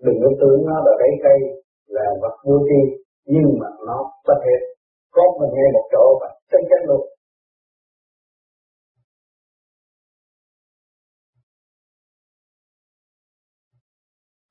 [0.05, 1.39] đừng có tưởng nó là rễ cây
[1.97, 2.81] là vật vô tri
[3.33, 4.55] nhưng mà nó có thể
[5.17, 7.03] có mình ngay một chỗ và chân chân luôn.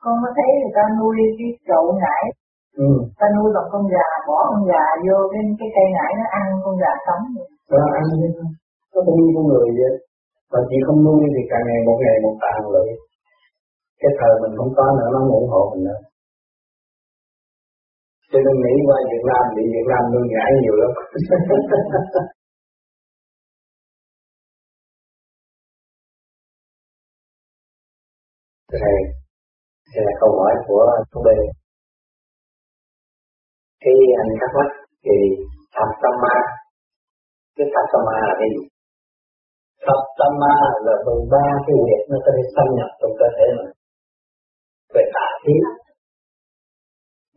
[0.03, 2.23] Con có thấy người ta nuôi cái chậu ngải
[2.85, 2.89] ừ.
[3.19, 6.45] ta nuôi bằng con gà bỏ con gà vô cái cái cây ngải nó ăn
[6.63, 7.23] con gà sống.
[7.71, 8.03] Nó ăn
[8.93, 10.08] nó cũng như con người vậy
[10.51, 12.89] mà chỉ không nuôi thì càng ngày một ngày một tàn lụi
[14.01, 15.99] cái thời mình không có nữa nó ủng hộ mình nữa
[18.31, 20.91] cho nên nghĩ qua Việt Nam bị Việt Nam nuôi ngải nhiều lắm
[28.71, 28.97] Thầy,
[29.95, 31.27] đây là câu hỏi của chú B.
[33.83, 34.69] Khi anh thắc mắc
[35.05, 35.15] thì
[35.75, 36.35] thập tâm ma,
[37.55, 38.68] cái thập tâm ma là cái gì?
[39.85, 43.27] Thập tâm ma là mười ba cái huyệt nó có thể xâm nhập trong cơ
[43.37, 43.73] thể mình.
[44.93, 45.55] Về tà khí.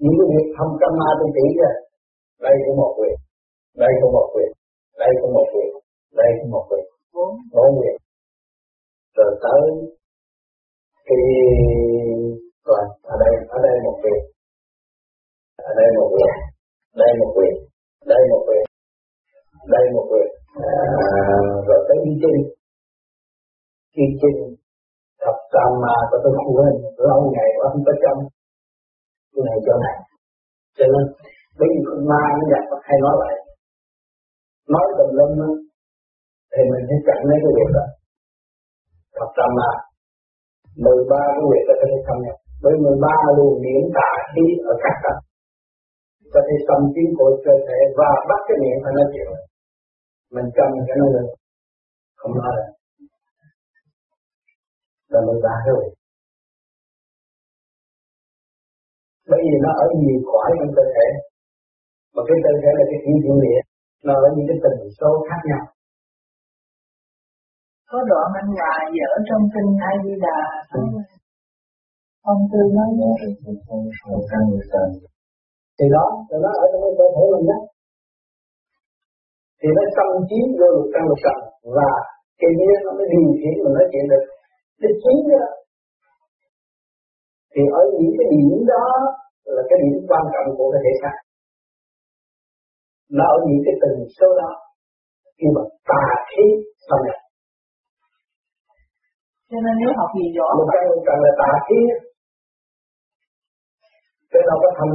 [0.02, 1.70] Những cái việc thâm tâm ma tôi chỉ ra
[2.46, 3.16] đây có một huyệt
[3.83, 4.50] đây có một huyệt
[5.02, 5.70] đây có một huyệt
[6.18, 7.31] đây có một huyệt bốn.
[7.78, 7.96] Huyệt
[9.16, 9.62] rồi tới
[11.07, 11.18] cái
[12.66, 14.22] rồi ở đây ở đây một huyệt
[15.57, 16.35] ở đây một huyệt
[17.00, 17.55] đây một huyệt
[18.07, 18.64] đây một huyệt
[19.74, 20.22] đây một à,
[22.20, 22.38] rồi tới
[24.03, 24.05] y
[25.22, 26.75] thập tam ma có tôi quên
[27.09, 28.18] lâu ngày quá không có trong.
[29.33, 29.96] Cái này chỗ này.
[30.79, 31.05] Cho nên
[31.59, 33.35] bởi vì con ma nó đặt hay nói lại
[34.75, 35.51] nói tầm lâm đó
[36.53, 37.87] thì mình phải chặn lấy cái việc đó.
[39.16, 39.70] Thập tam ma.
[40.85, 44.11] Mười ba cái việc đó có thể xâm nhập với mười ba luồng điển tả
[44.33, 45.20] khí ở các tầng
[46.35, 49.29] có thể xâm chiếm của cơ thể và bắt cái miệng phải nói chuyện.
[50.35, 51.27] Mình cầm cái nó lên
[52.23, 52.53] không nói
[55.13, 55.93] là là ba cái việc
[59.33, 61.09] bởi vì nó ở nhiều cõi trong cơ thể.
[62.15, 63.61] Mà cái cơ thể là cái thiên thiên địa.
[64.07, 65.65] Nó ở những cái tình số khác nhau.
[67.91, 70.41] Có đoạn anh hòa dở trong kinh A Di Đà.
[72.33, 72.89] Ông tư nói
[75.79, 77.59] thì đó thì nó ở trong cái cơ thể mình đó.
[79.61, 81.39] Thì nó xâm chiếm vô lục căn lục trần
[81.77, 81.90] và
[82.40, 84.25] cái kia nó mới điều khiển mình nói chuyện được.
[84.81, 85.44] Cái chiếm đó
[87.53, 88.87] thì ở những cái điểm đó
[89.57, 91.16] là cái điểm quan trọng của cái thể xác.
[93.16, 94.51] Nó ở những cái tình số đó
[95.38, 96.46] khi mà tà khí
[96.87, 97.20] xâm nhập.
[99.51, 101.79] Cho nên nếu học gì rõ một cái cần là tà khí.
[104.33, 104.92] Cái đâu có thành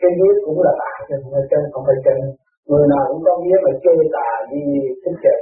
[0.00, 2.18] cái vía cũng là tà không phải chân không phải chân.
[2.68, 4.60] Người nào cũng có vía mà chơi tà đi
[5.02, 5.34] thích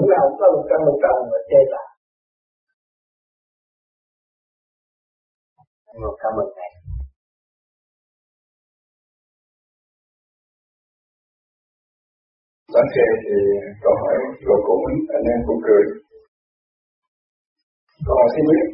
[0.00, 1.86] chơi nào cũng có một trăm một trăm mà chê lại
[6.02, 6.70] một cảm ơn thầy
[12.74, 13.36] Sáng kia thì
[13.82, 14.14] câu hỏi
[14.46, 14.82] rồi cũng
[15.16, 15.84] anh em cũng cười.
[18.06, 18.66] Câu hỏi xin biết,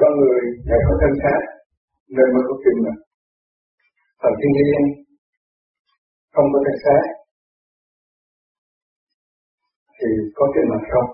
[0.00, 1.40] con người ngày có thân xác
[2.16, 2.94] nên mới có kinh mà.
[4.22, 4.82] Thần thiên liên
[6.34, 7.02] không có thân xác
[10.02, 11.08] thì có chuyện mặt không?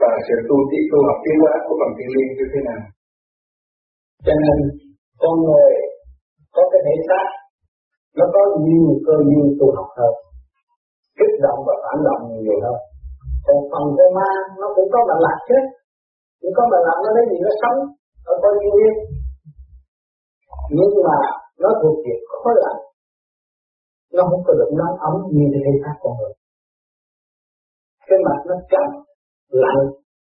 [0.00, 2.80] Và sự tu tiến tu học tiến hóa của bằng thiên liên như thế nào?
[4.26, 4.58] Cho nên,
[5.22, 5.72] con người
[6.54, 7.26] có cái thể xác,
[8.18, 10.14] nó có nhiều cơ duyên tu học hơn,
[11.18, 12.78] kích động và phản động nhiều hơn
[13.46, 15.58] còn phần con ma, nó cũng có bệnh lạc chứ
[16.40, 17.78] cũng có bệnh lạc, nó lấy gì nó sống
[18.30, 18.96] ở coi như yên
[20.76, 21.18] nhưng mà
[21.62, 22.80] nó thuộc việc khối lạnh,
[24.16, 26.32] nó không có được nóng ấm như thế thể xác con người
[28.08, 28.88] cái mặt nó chậm,
[29.64, 29.84] lạnh,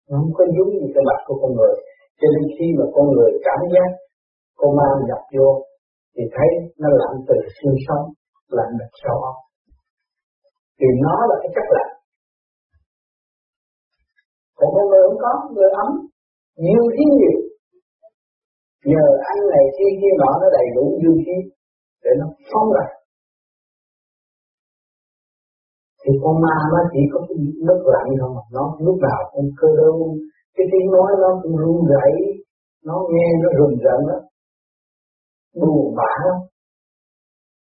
[0.08, 1.74] nó không có giống như cái mặt của con người.
[2.20, 3.90] Cho nên khi mà con người cảm giác
[4.58, 5.48] con ma nhập vô,
[6.14, 6.50] thì thấy
[6.82, 8.04] nó lạnh từ xương sống,
[8.56, 9.36] lạnh mặt sau óc.
[10.78, 11.92] Thì nó là cái chất lạnh.
[14.58, 15.90] Còn con người không có người ấm,
[16.64, 17.36] nhiều khí nhiều
[18.84, 21.36] nhờ ăn này kia kia nọ nó đầy đủ dương khí
[22.04, 22.86] để nó phóng ra
[26.02, 27.36] thì con ma nó chỉ có cái
[27.66, 29.94] nước lạnh thôi mà nó lúc nào cũng cơ đâu
[30.56, 32.12] cái tiếng nói nó cũng run rẩy,
[32.88, 34.18] nó nghe nó rùng rợn đó
[35.60, 36.38] buồn bã lắm.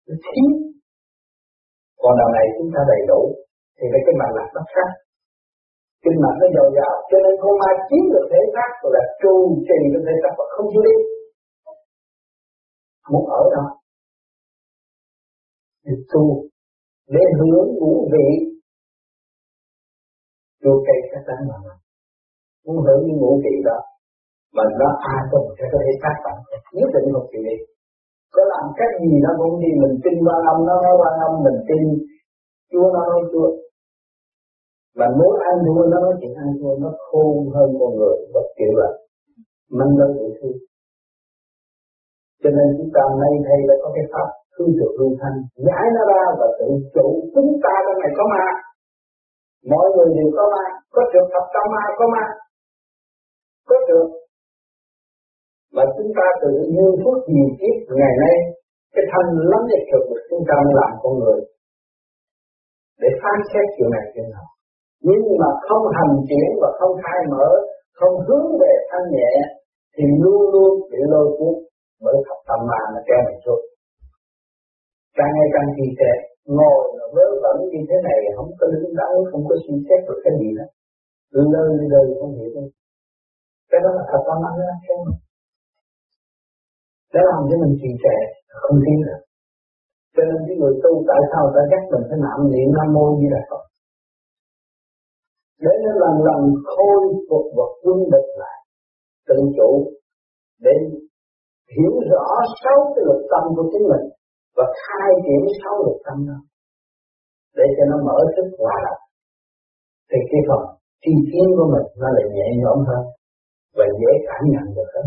[0.08, 0.48] Nó thiếu
[2.02, 3.20] còn đầu này chúng ta đầy đủ,
[3.76, 4.90] thì cái cái mặt lạc nó khác.
[6.04, 9.04] Kinh mạch nó dồi dào, cho nên con ma chiếm được thể xác rồi là
[9.20, 9.34] tru
[9.68, 10.96] trì được thể xác và không chịu đi
[13.10, 13.64] muốn ở đó
[15.84, 16.49] thì tu
[17.14, 18.26] để hướng ngũ vị.
[20.62, 21.56] Chua cây các tánh mà
[22.64, 23.78] muốn hưởng những ngũ vị đó
[24.56, 26.36] mà nó a tùng sẽ có thể xác bạn
[26.78, 27.56] nhất định một chuyện, đi
[28.34, 31.32] có làm cách gì nó cũng đi mình tin ba năm nó nói quan âm
[31.46, 31.82] mình tin
[32.70, 33.48] chúa nó nói chúa.
[34.98, 38.46] Và muốn ăn thua nó nói chuyện ăn thua nó khôn hơn con người bất
[38.56, 38.90] kiểu là
[39.78, 40.58] mình đâu tự thương.
[42.42, 44.28] Cho nên chúng ta nay thay là có cái pháp
[44.60, 48.24] thương được lưu thanh giải nó ra và tự chủ chúng ta trong này có
[48.32, 48.44] ma.
[49.72, 50.64] Mọi người đều có ma.
[50.94, 52.24] Có trường hợp trong ma, có ma.
[53.68, 54.10] Có trường.
[55.74, 58.36] Mà chúng ta tự nhiên phút nhiều kiếp ngày nay,
[58.94, 61.40] cái thanh lắm nhất thực được chúng ta mới làm con người.
[63.00, 64.46] Để phán xét chuyện này chuyện nào
[65.08, 67.48] nhưng mà không hành chuyển và không khai mở,
[67.98, 69.32] không hướng về thanh nhẹ,
[69.94, 71.54] thì luôn luôn bị lôi cuốn
[72.04, 73.62] bởi thập tâm mà nó kéo mình xuống
[75.20, 76.12] càng ngày càng trì trệ
[76.58, 80.00] ngồi mà vớ vẩn như thế này, không có đứng đắn, không có suy xét
[80.08, 80.66] được cái gì đó.
[81.34, 82.50] Lơ lơ không hiểu.
[82.56, 82.66] Đâu
[83.70, 84.98] cái đó là thật tâm ma ra kéo
[87.12, 88.16] để làm cho mình trì trệ,
[88.62, 89.20] không tiến được.
[90.14, 93.04] Cho nên cái người tu tại sao ta dắt mình phải nạm niệm nam mô
[93.18, 93.62] như là Phật?
[95.64, 96.40] Để nó lần lần
[96.72, 98.58] khôi phục và quân địch lại,
[99.28, 99.70] tự chủ,
[100.64, 100.74] để
[101.74, 102.24] hiểu rõ
[102.62, 104.04] sáu cái luật tâm của chính mình
[104.56, 106.38] và khai triển sáu luật tâm đó
[107.56, 109.02] để cho nó mở thức hòa đồng
[110.10, 110.62] thì cái phần
[111.02, 113.04] tri kiến của mình nó lại nhẹ nhõm hơn
[113.76, 115.06] và dễ cảm nhận được hơn.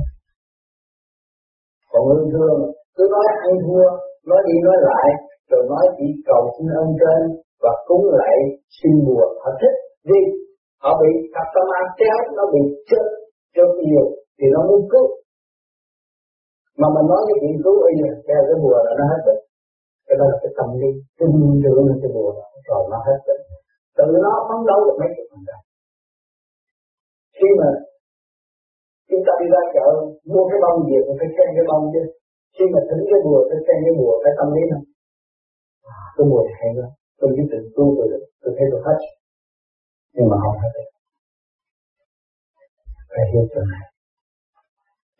[1.91, 2.57] Còn ương thương,
[2.95, 3.85] cứ nói ăn thua,
[4.29, 5.07] nói đi nói lại,
[5.49, 7.21] rồi nói chỉ cầu xin ơn trên
[7.63, 8.37] và cúng lại
[8.77, 9.75] xin bùa họ thích
[10.09, 10.21] đi.
[10.83, 13.05] Họ bị tập tâm ma kéo nó bị chết
[13.55, 14.05] chết nhiều,
[14.37, 15.07] thì nó muốn cứu
[16.81, 17.95] mà mình nói cái chuyện cứu y
[18.27, 19.41] theo cái bùa là nó hết bệnh.
[20.07, 21.31] Cái đó là cái tâm lý tin
[21.63, 23.41] tưởng cái bùa đó rồi nó hết bệnh.
[23.97, 25.59] Tự nó phấn đấu được mấy chục phần trăm
[27.43, 27.69] khi mà
[29.09, 29.87] chúng ta đi ra chợ
[30.31, 32.03] mua cái bông gì cũng phải xem cái bông chứ.
[32.55, 34.85] Khi mà thỉnh cái bùa phải xem cái bùa phải tâm lý không
[35.93, 36.91] à, cái bùa hay lắm.
[37.19, 38.97] Tôi biết tự tu tôi được tôi thấy tôi hết
[40.15, 40.89] nhưng mà không hết được
[43.11, 43.85] phải hiểu chuyện này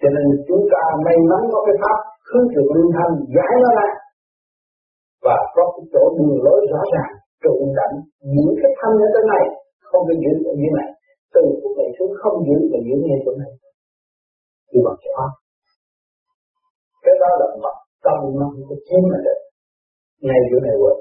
[0.03, 1.97] cho nên chúng ta may mắn có cái pháp
[2.29, 3.89] hướng thượng lưu thanh giải nó ra.
[5.25, 7.13] Và có cái chỗ đường lối rõ ràng
[7.43, 7.95] trụ đảnh.
[8.35, 9.45] Những cái thanh ở trên này
[9.87, 10.89] không có giữ ở dưới này.
[11.33, 13.51] Từ phút này xuống không giữ mà giữ ngay chỗ này.
[14.69, 15.31] Thì bằng pháp.
[17.03, 19.39] Cái đó là mặt tâm nó không có chiếm mà được
[20.27, 20.97] ngay chỗ này quên.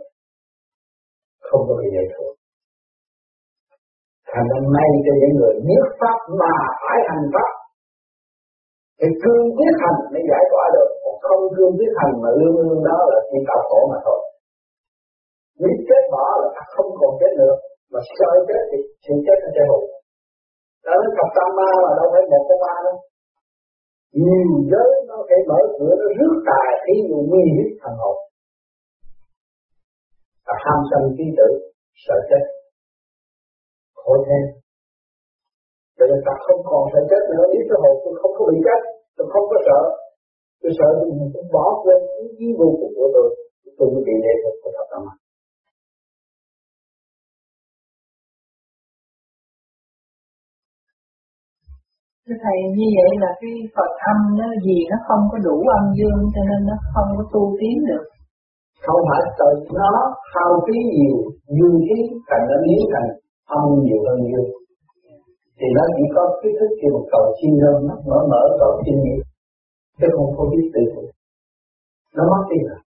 [1.46, 2.32] Không có bị giải thoát
[4.34, 7.50] thành ra nay cho những người biết pháp mà phải hành pháp
[9.02, 10.88] thì cương quyết hành mới giải tỏa được.
[11.02, 14.20] Còn không cương quyết hành mà lương lương đó là chỉ tạo khổ mà thôi.
[15.60, 17.54] Nếu chết bỏ là ta không còn chết nữa.
[17.92, 19.84] Mà sợ chết thì sự chết nó sẽ hụt
[20.86, 22.96] đó là cặp tam ma mà đâu phải một con ma đâu.
[24.24, 28.16] Nhiều giới nó sẽ mở cửa, nó rước tài khí dụ nguy hiểm thần hồn.
[30.46, 31.48] Và ham sân trí tử,
[32.04, 32.44] sợ chết.
[34.00, 34.44] Khổ thêm.
[35.96, 37.44] Tại vì ta không còn sợ chết nữa.
[37.52, 38.80] Nếu cái hồn tôi không có bị chết
[39.16, 39.80] Tôi không có sợ
[40.60, 40.88] Tôi sợ
[41.34, 43.28] tôi bỏ quên cái chí vô cùng của tôi
[43.76, 45.02] Tôi mới bị lệ thuộc của thập tâm
[52.26, 55.84] Thưa Thầy, như vậy là cái Phật âm nó gì nó không có đủ âm
[55.98, 58.04] dương cho nên nó không có tu tiến được.
[58.86, 59.90] Không phải tự nó
[60.34, 61.16] hao phí nhiều,
[61.56, 61.98] dương khí
[62.28, 63.08] thành nó biến thành
[63.56, 64.61] âm nhiều hơn dương.
[65.62, 68.72] Thì nó chỉ có kiến thức khi một cầu xin hơn, nó mở mở cầu
[68.84, 69.22] xin nhiều.
[69.98, 70.84] Chứ không có biết tự
[72.16, 72.80] Nó mất đi rồi.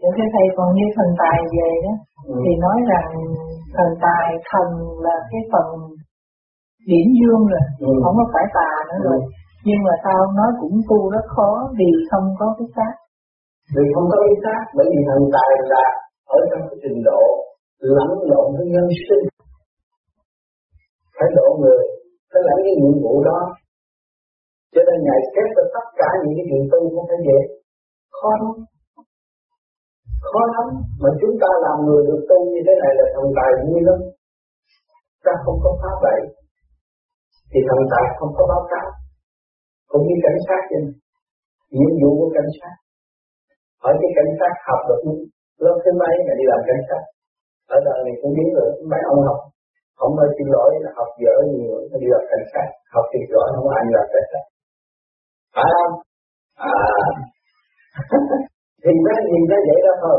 [0.00, 1.94] Dạ thưa Thầy, còn như thần tài về đó,
[2.30, 2.34] ừ.
[2.44, 3.08] thì nói rằng
[3.76, 4.68] thần tài, thần
[5.04, 5.66] là cái phần
[6.90, 7.92] điểm dương rồi ừ.
[8.04, 9.28] không có phải tà nữa rồi ừ.
[9.66, 12.94] nhưng mà sao nói cũng tu rất khó vì không có cái xác
[13.74, 15.86] vì không có cái xác bởi vì thần tài là
[16.36, 17.22] ở trong cái trình độ
[17.96, 19.24] lẫn lộn với nhân sinh
[21.16, 21.82] phải độ người
[22.36, 23.40] phải lãnh cái nhiệm vụ đó.
[24.74, 27.38] Cho nên ngài xét cho tất cả những cái chuyện tu không phải dễ
[28.18, 28.54] khó lắm.
[30.28, 30.66] Khó lắm.
[31.02, 33.98] Mà chúng ta làm người được tu như thế này là thần tài vui lắm.
[35.24, 36.20] Ta không có phá vậy
[37.50, 38.88] thì thần tài không có báo cáo.
[39.90, 40.84] Cũng như cảnh sát vậy
[41.76, 42.74] nhiệm vụ của cảnh sát.
[43.82, 45.00] Hỏi cái cảnh sát học được
[45.64, 47.02] lớp thứ mấy là đi làm cảnh sát.
[47.74, 49.38] Ở đời này cũng biết rồi mấy ông học
[49.98, 53.48] không phải xin lỗi là học dở nhiều đi làm cảnh sát học thì giỏi
[53.54, 54.44] không ai làm cảnh sát.
[55.54, 55.94] Phải không?
[56.74, 56.88] À.
[58.82, 60.18] Thì nó nhìn nó dễ đó thôi.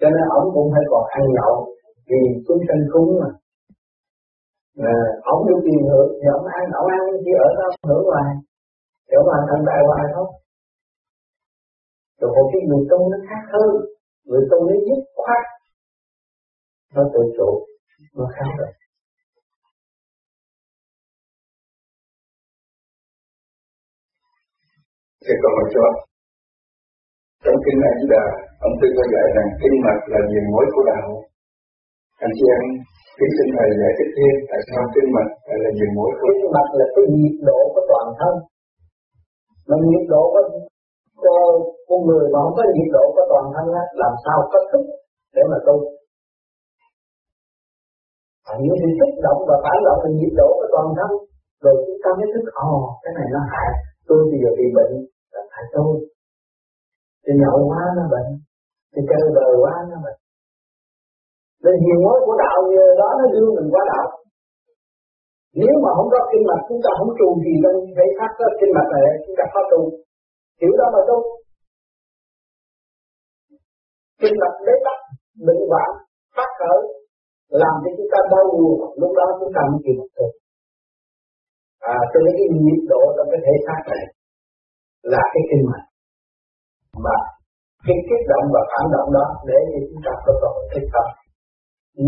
[0.00, 1.54] Cho nên ông cũng phải còn ăn nhậu
[2.08, 3.30] vì chúng sanh cúng mà.
[4.92, 4.96] À,
[5.32, 8.30] ông được tiền hưởng thì ông ăn ông ăn chỉ ở đó hưởng ngoài.
[9.06, 10.28] Thì mà ăn thành đại hoài thôi.
[12.20, 13.70] Rồi một cái người tu nó khác hơn
[14.28, 15.44] người tu nó dứt khoát.
[16.94, 17.50] Nó tự chủ
[18.16, 18.72] nó khác rồi.
[25.26, 25.84] Thì còn một cho
[27.44, 28.22] Trong kinh này chúng ta
[28.66, 31.06] ông tư có dạy rằng kinh mạch là niềm mối của đạo.
[32.24, 32.64] Anh chị em
[33.18, 36.52] Kính xin Thầy giải thích thêm tại sao kinh mạch lại là nhiều mối Kinh
[36.56, 38.34] mạch là cái nhiệt độ của toàn thân.
[39.68, 40.44] Mà nhiệt độ của
[41.24, 41.36] cho
[41.88, 44.82] con người mà không có nhiệt độ của toàn thân á, làm sao có thức
[45.34, 45.76] để mà tu.
[48.50, 51.10] À, những sự kích động và phản động là nhiệt độ của toàn thân.
[51.62, 53.70] Rồi chúng ta mới thức, ồ, oh, cái này nó hại.
[54.08, 54.92] Tôi bây giờ bị bệnh,
[55.32, 55.94] là phải tôi.
[57.22, 58.30] Thì nhậu quá nó bệnh.
[58.92, 60.18] Thì chơi bời quá nó bệnh.
[61.64, 64.08] Nên nhiều mối của đạo như đó nó đưa mình qua đạo.
[65.60, 68.46] Nếu mà không có kinh mạch, chúng ta không trù gì lên thể xác đó,
[68.60, 69.80] kinh mạch này, chúng ta khó tu
[70.60, 71.18] hiểu đó mà tu
[74.20, 74.98] kinh mạch bế tắc,
[75.46, 75.90] bệnh hoạn,
[76.36, 76.80] phát khởi,
[77.62, 78.76] làm cho chúng ta đau buồn.
[79.00, 80.26] Lúc đó chúng ta mới chịu tu
[81.94, 84.04] à cho nên cái nhiệt độ trong cái thể xác này
[85.12, 85.86] là cái kinh mạch
[87.04, 87.16] mà
[87.86, 90.88] cái kích động và phản động đó để cho chúng ta có cơ hội thích
[90.94, 91.06] tâm.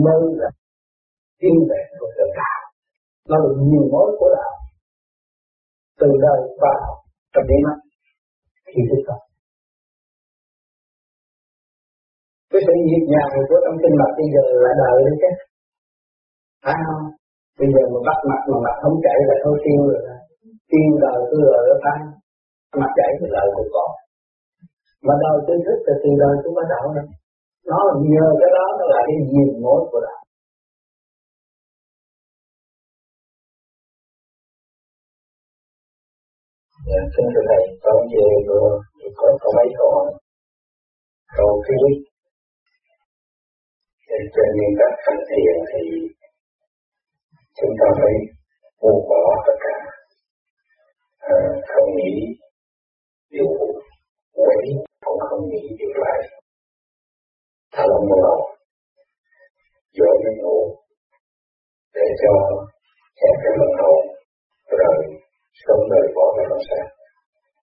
[0.05, 0.51] Mới là
[1.41, 2.61] tiên về của sự đạo
[3.29, 4.55] nó là nhiều mối của đạo.
[6.01, 6.81] Từ đời vào
[7.33, 7.79] trong đến mắt
[8.73, 9.19] khi thích tâm
[12.51, 15.31] cái sự nhịp nhàng của trong kinh mạch bây giờ là đời đấy chứ.
[16.65, 17.05] Phải không?
[17.59, 20.03] Bây giờ mà bắt mặt mà mặt không chảy là thôi tiêu rồi
[20.71, 22.01] tiêu đời cứ rồi nó tan
[22.81, 23.91] mà chạy cái lợi của con.
[25.07, 27.05] Mà đời tôi thức là từ đời tôi bắt đầu đó.
[27.71, 27.81] Nó
[28.13, 30.21] nhờ cái đó nó là cái diền mối của đạo.
[36.89, 40.09] Dạ, xin thưa Thầy, con về vừa thì có, có mấy câu hỏi.
[41.37, 41.97] Câu thứ nhất,
[44.35, 45.83] trên nguyên tắc hành thiền thì
[47.59, 48.15] chúng ta phải
[48.81, 49.77] buông bỏ tất cả,
[51.19, 51.39] à,
[51.71, 52.15] không nghĩ
[53.31, 53.49] điều
[54.33, 54.67] quấy,
[55.05, 56.21] cũng không nghĩ điều lại,
[57.73, 58.49] thả lỏng bộ
[59.97, 60.59] dỗ nó ngủ.
[61.95, 62.33] Để cho
[63.21, 64.03] kẹt cái lòng hồn
[64.79, 64.97] rồi
[65.65, 66.89] sống đời bỏ vào lòng sáng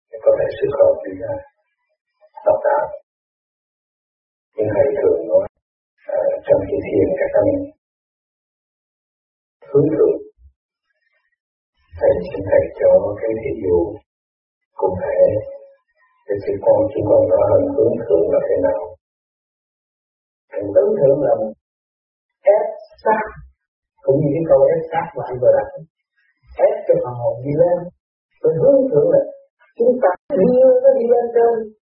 [0.09, 1.33] để có thể xuất khẩu đi ra.
[2.45, 2.85] Tập đạo.
[4.55, 5.45] Nhưng thầy thường nói
[6.17, 7.45] à, trong khi thiền các tâm
[9.69, 10.17] hướng thượng
[11.99, 12.91] thầy xin thầy cho
[13.21, 13.77] cái ví dụ
[14.79, 15.19] cụ thể
[16.25, 18.81] thế thì con chúng con rõ hơn hướng thượng là thế nào.
[20.51, 21.33] Thằng tứ thượng là
[22.57, 22.65] ép
[23.03, 23.25] sát
[24.05, 25.67] cũng như cái câu ép sát mà anh vừa đặt.
[26.67, 27.77] Ép cho phần hồn đi lên.
[28.41, 29.21] Rồi hướng thượng là
[29.77, 30.09] chúng ta
[30.39, 31.53] đưa nó đi lên trên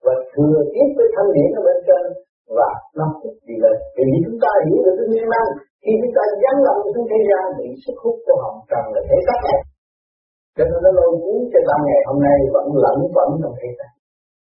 [0.05, 2.03] và thừa tiếp cái thanh điển ở bên trên
[2.57, 3.77] và nó cũng đi lên.
[3.95, 5.49] Vì chúng ta hiểu được cái nguyên năng,
[5.83, 9.01] khi chúng ta dán lòng xuống thế gian bị sức hút của hồng trần là
[9.09, 9.59] thể xác này.
[10.55, 13.69] Cho nên nó lôi cuốn cho ta ngày hôm nay vẫn lẫn vẫn trong thế
[13.77, 13.91] gian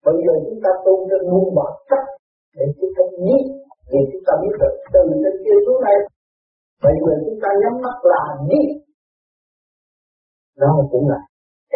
[0.06, 2.04] bây giờ chúng ta tu cho ngôn bỏ chất
[2.58, 3.44] để chúng ta biết
[3.92, 5.98] vì chúng ta biết được từ trên kia xuống đây,
[6.86, 8.68] bây giờ chúng ta nhắm mắt là biết
[10.62, 11.20] đó cũng là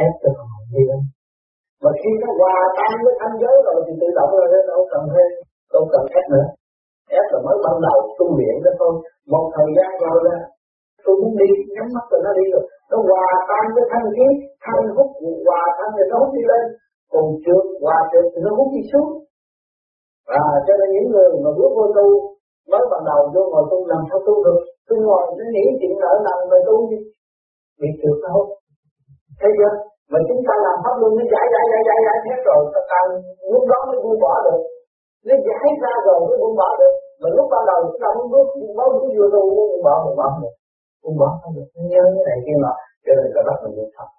[0.06, 1.00] ép cho họ như đi
[1.84, 4.82] mà khi nó hòa tan với thanh giới rồi thì tự động rồi nó đâu
[4.92, 5.30] cần thêm
[5.74, 6.48] đâu cần ép nữa.
[7.20, 8.94] Ép là mới ban đầu tu luyện đó thôi.
[9.34, 10.38] Một thời gian rồi là
[11.04, 12.64] tôi muốn đi nhắm mắt rồi nó đi rồi.
[12.92, 14.28] Nó hòa tan với thanh khí
[14.66, 15.10] thanh hút
[15.48, 16.64] hòa tan rồi nó hút đi lên
[17.14, 19.10] cùng trước, qua trước, thì nó muốn đi xuống.
[20.30, 22.08] Và cho nên những người mà bước vô tu,
[22.72, 24.60] mới ban đầu vô ngồi tu, làm sao tu được?
[24.88, 27.00] Cứ ngồi nó nghĩ chuyện nợ nần mà tu gì
[27.82, 28.40] bị trượt đâu?
[29.42, 29.74] thấy chưa?
[30.12, 32.82] Mà chúng ta làm pháp luân nó giải giải giải giải giải hết rồi, ta
[32.92, 33.08] càng
[33.54, 34.62] lúc đó mới buông bỏ được.
[35.28, 36.94] Nó giải ra rồi mới buông bỏ được.
[37.22, 38.48] Mà lúc ban đầu, chúng ta muốn bước
[38.78, 40.54] mới bước vô tu muốn buông bỏ buông bỏ được.
[41.04, 41.68] Buông bỏ không được.
[41.92, 42.72] Nhớ cái này kia mà
[43.06, 44.10] cho nên ta bắt mình niệm thật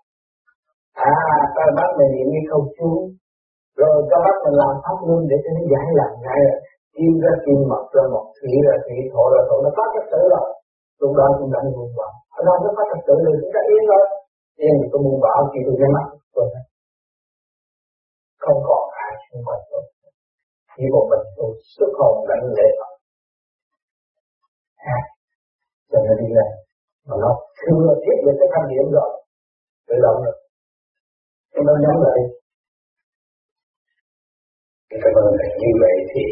[0.93, 1.15] à
[1.57, 2.91] ta bắt mình niệm cái câu chú.
[3.81, 6.61] Rồi ta bắt mình làm pháp luôn để cho nó giải làm ngay rồi
[6.95, 9.57] kim ra kim mật ra mật thủy ra thủy thổ ra thổ.
[9.65, 10.47] Nó có trật tự rồi.
[11.01, 13.61] Lúc đó chúng ta buông bỏ ở đâu nó có trật tự rồi chúng ta
[13.71, 14.05] yên rồi.
[14.63, 16.47] Yên thì tôi buông bỏ thì tôi nhắm mắt tôi
[18.45, 19.83] không còn ai xung quanh tôi.
[20.77, 22.93] Chỉ một mình tôi xuất hồn lãnh lệ Phật.
[24.97, 24.99] À,
[25.91, 26.51] cho nó đi lên.
[27.07, 29.11] Mà nó thừa thiết về cái thanh điểm rồi.
[29.89, 30.37] Tự động rồi
[31.53, 32.21] chúng nó nhắm lại.
[35.03, 36.25] Cảm ơn thầy như vậy thì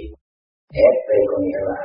[0.86, 1.80] ép đây có nghĩa là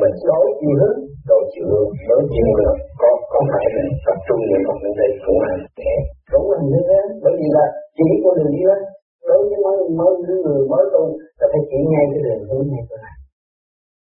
[0.00, 0.98] mình đối chiều hướng
[1.30, 4.92] đối chiều hướng đối chiều hướng có có phải mình tập trung niệm một vấn
[5.00, 5.92] đây cũng là để
[6.32, 7.64] cũng là như thế bởi vì là
[7.96, 8.80] chỉ có đường đi lên
[9.28, 11.02] đối với mới mới những người mới tu
[11.38, 13.14] ta phải chỉ ngay cái đường hướng này chỗ này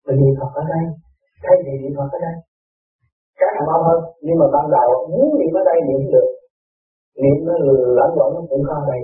[0.06, 0.84] mình niệm Phật ở đây,
[1.44, 2.36] thay vì niệm Phật ở đây.
[3.40, 6.28] Cái nào mau hơn nhưng mà ban đầu muốn niệm ở đây niệm được
[7.22, 7.54] niệm nó
[7.98, 9.02] lẫn lẫn cũng không đầy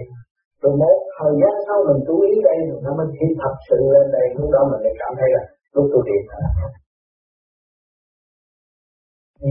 [0.62, 3.78] rồi một, thời gian sau mình chú ý đây rồi nó mới khi thật sự
[3.94, 5.42] lên đây, lúc đó mình lại cảm thấy là
[5.74, 6.38] lúc tôi niệm là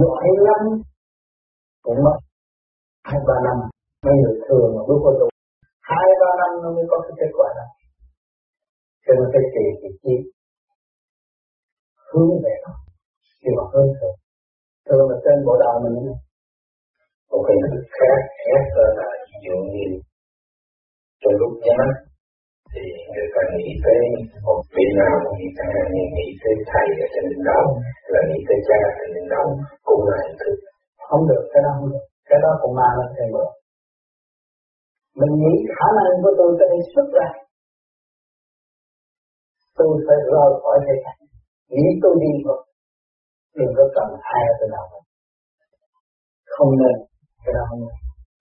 [0.00, 0.62] giỏi lắm.
[1.84, 2.16] Cũng mất
[3.08, 3.56] hai, ba năm
[4.06, 5.26] mấy người thường mà lúc vào tu
[5.90, 7.66] hai, ba năm nó mới có cái kết quả đó.
[9.04, 10.14] Cho nên phải trì thì chi
[12.10, 12.72] hướng về nó,
[13.40, 14.16] thì mà hơn thường
[14.86, 15.94] thường là trên bộ đạo mình
[17.30, 18.62] một hình thức khác khác
[18.98, 19.86] là ví dụ như
[21.20, 21.86] trong lúc nhắm
[22.72, 24.00] thì người ta nghĩ tới
[24.46, 25.64] một vị nào nghĩ ta
[26.14, 27.64] nghĩ tới thầy ở trên đỉnh đầu,
[28.12, 29.46] là nghĩ tới cha ở trên đỉnh đầu,
[29.88, 30.54] cũng là hình thức.
[31.08, 32.04] Không được, cái đó không được.
[32.28, 33.50] Cái đó cũng ma lên thêm được
[35.20, 37.28] mình nghĩ khả năng của tôi có thể xuất ra.
[39.78, 41.20] Tôi phải rời khỏi thế cảnh
[41.74, 42.60] nghĩ tôi đi rồi.
[43.58, 45.06] Đừng có cần ai ở trên đầu mình.
[46.54, 46.96] Không nên
[47.48, 47.82] cái đó không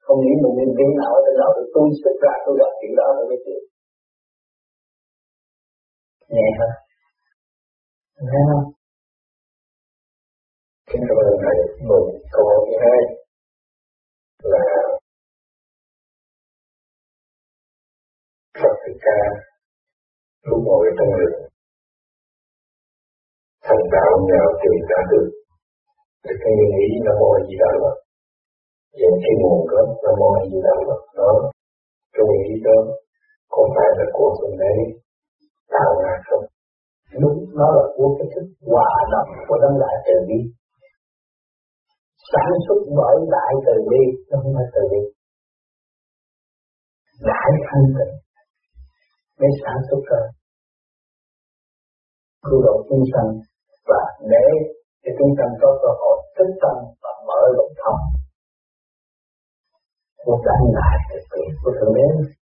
[0.05, 2.93] không nghĩ mình nên viên nào ở trên đầu tôi xuất ra, tôi gặp chuyện
[2.99, 3.59] đó rồi mới chịu
[6.35, 6.71] nhẹ hơn
[8.31, 8.65] thấy không
[10.89, 11.57] Kính cảm ơn thầy
[11.89, 12.03] một
[12.33, 12.99] câu hỏi thứ hai.
[14.51, 14.63] Là
[18.59, 19.19] Phật Thích Ca
[20.47, 21.37] lúc ngồi trong rừng
[23.65, 25.27] thành đạo nhờ tìm ra được.
[26.23, 28.06] Thì cái nghĩ là ngồi gì đó là
[28.99, 31.31] những cái nguồn gốc nó mô gì đó là đó
[32.15, 32.77] tôi nghĩ đó
[33.53, 34.77] có phải là của mình đấy
[35.73, 36.45] tạo ra không?
[37.21, 40.39] Lúc nó là của cái thức hòa đồng của đấng đại từ bi.
[42.31, 45.01] Sản xuất bởi đại từ bi, nó không phải từ bi.
[47.29, 48.15] Đại thanh tịnh
[49.39, 50.21] mới sản xuất ra.
[52.45, 53.29] Cứu độ chúng sanh
[53.89, 54.45] và để
[55.03, 58.01] cho chúng sanh có cơ hội thức tâm và mở lục thông
[60.27, 60.97] của đại đại
[61.63, 62.36] thực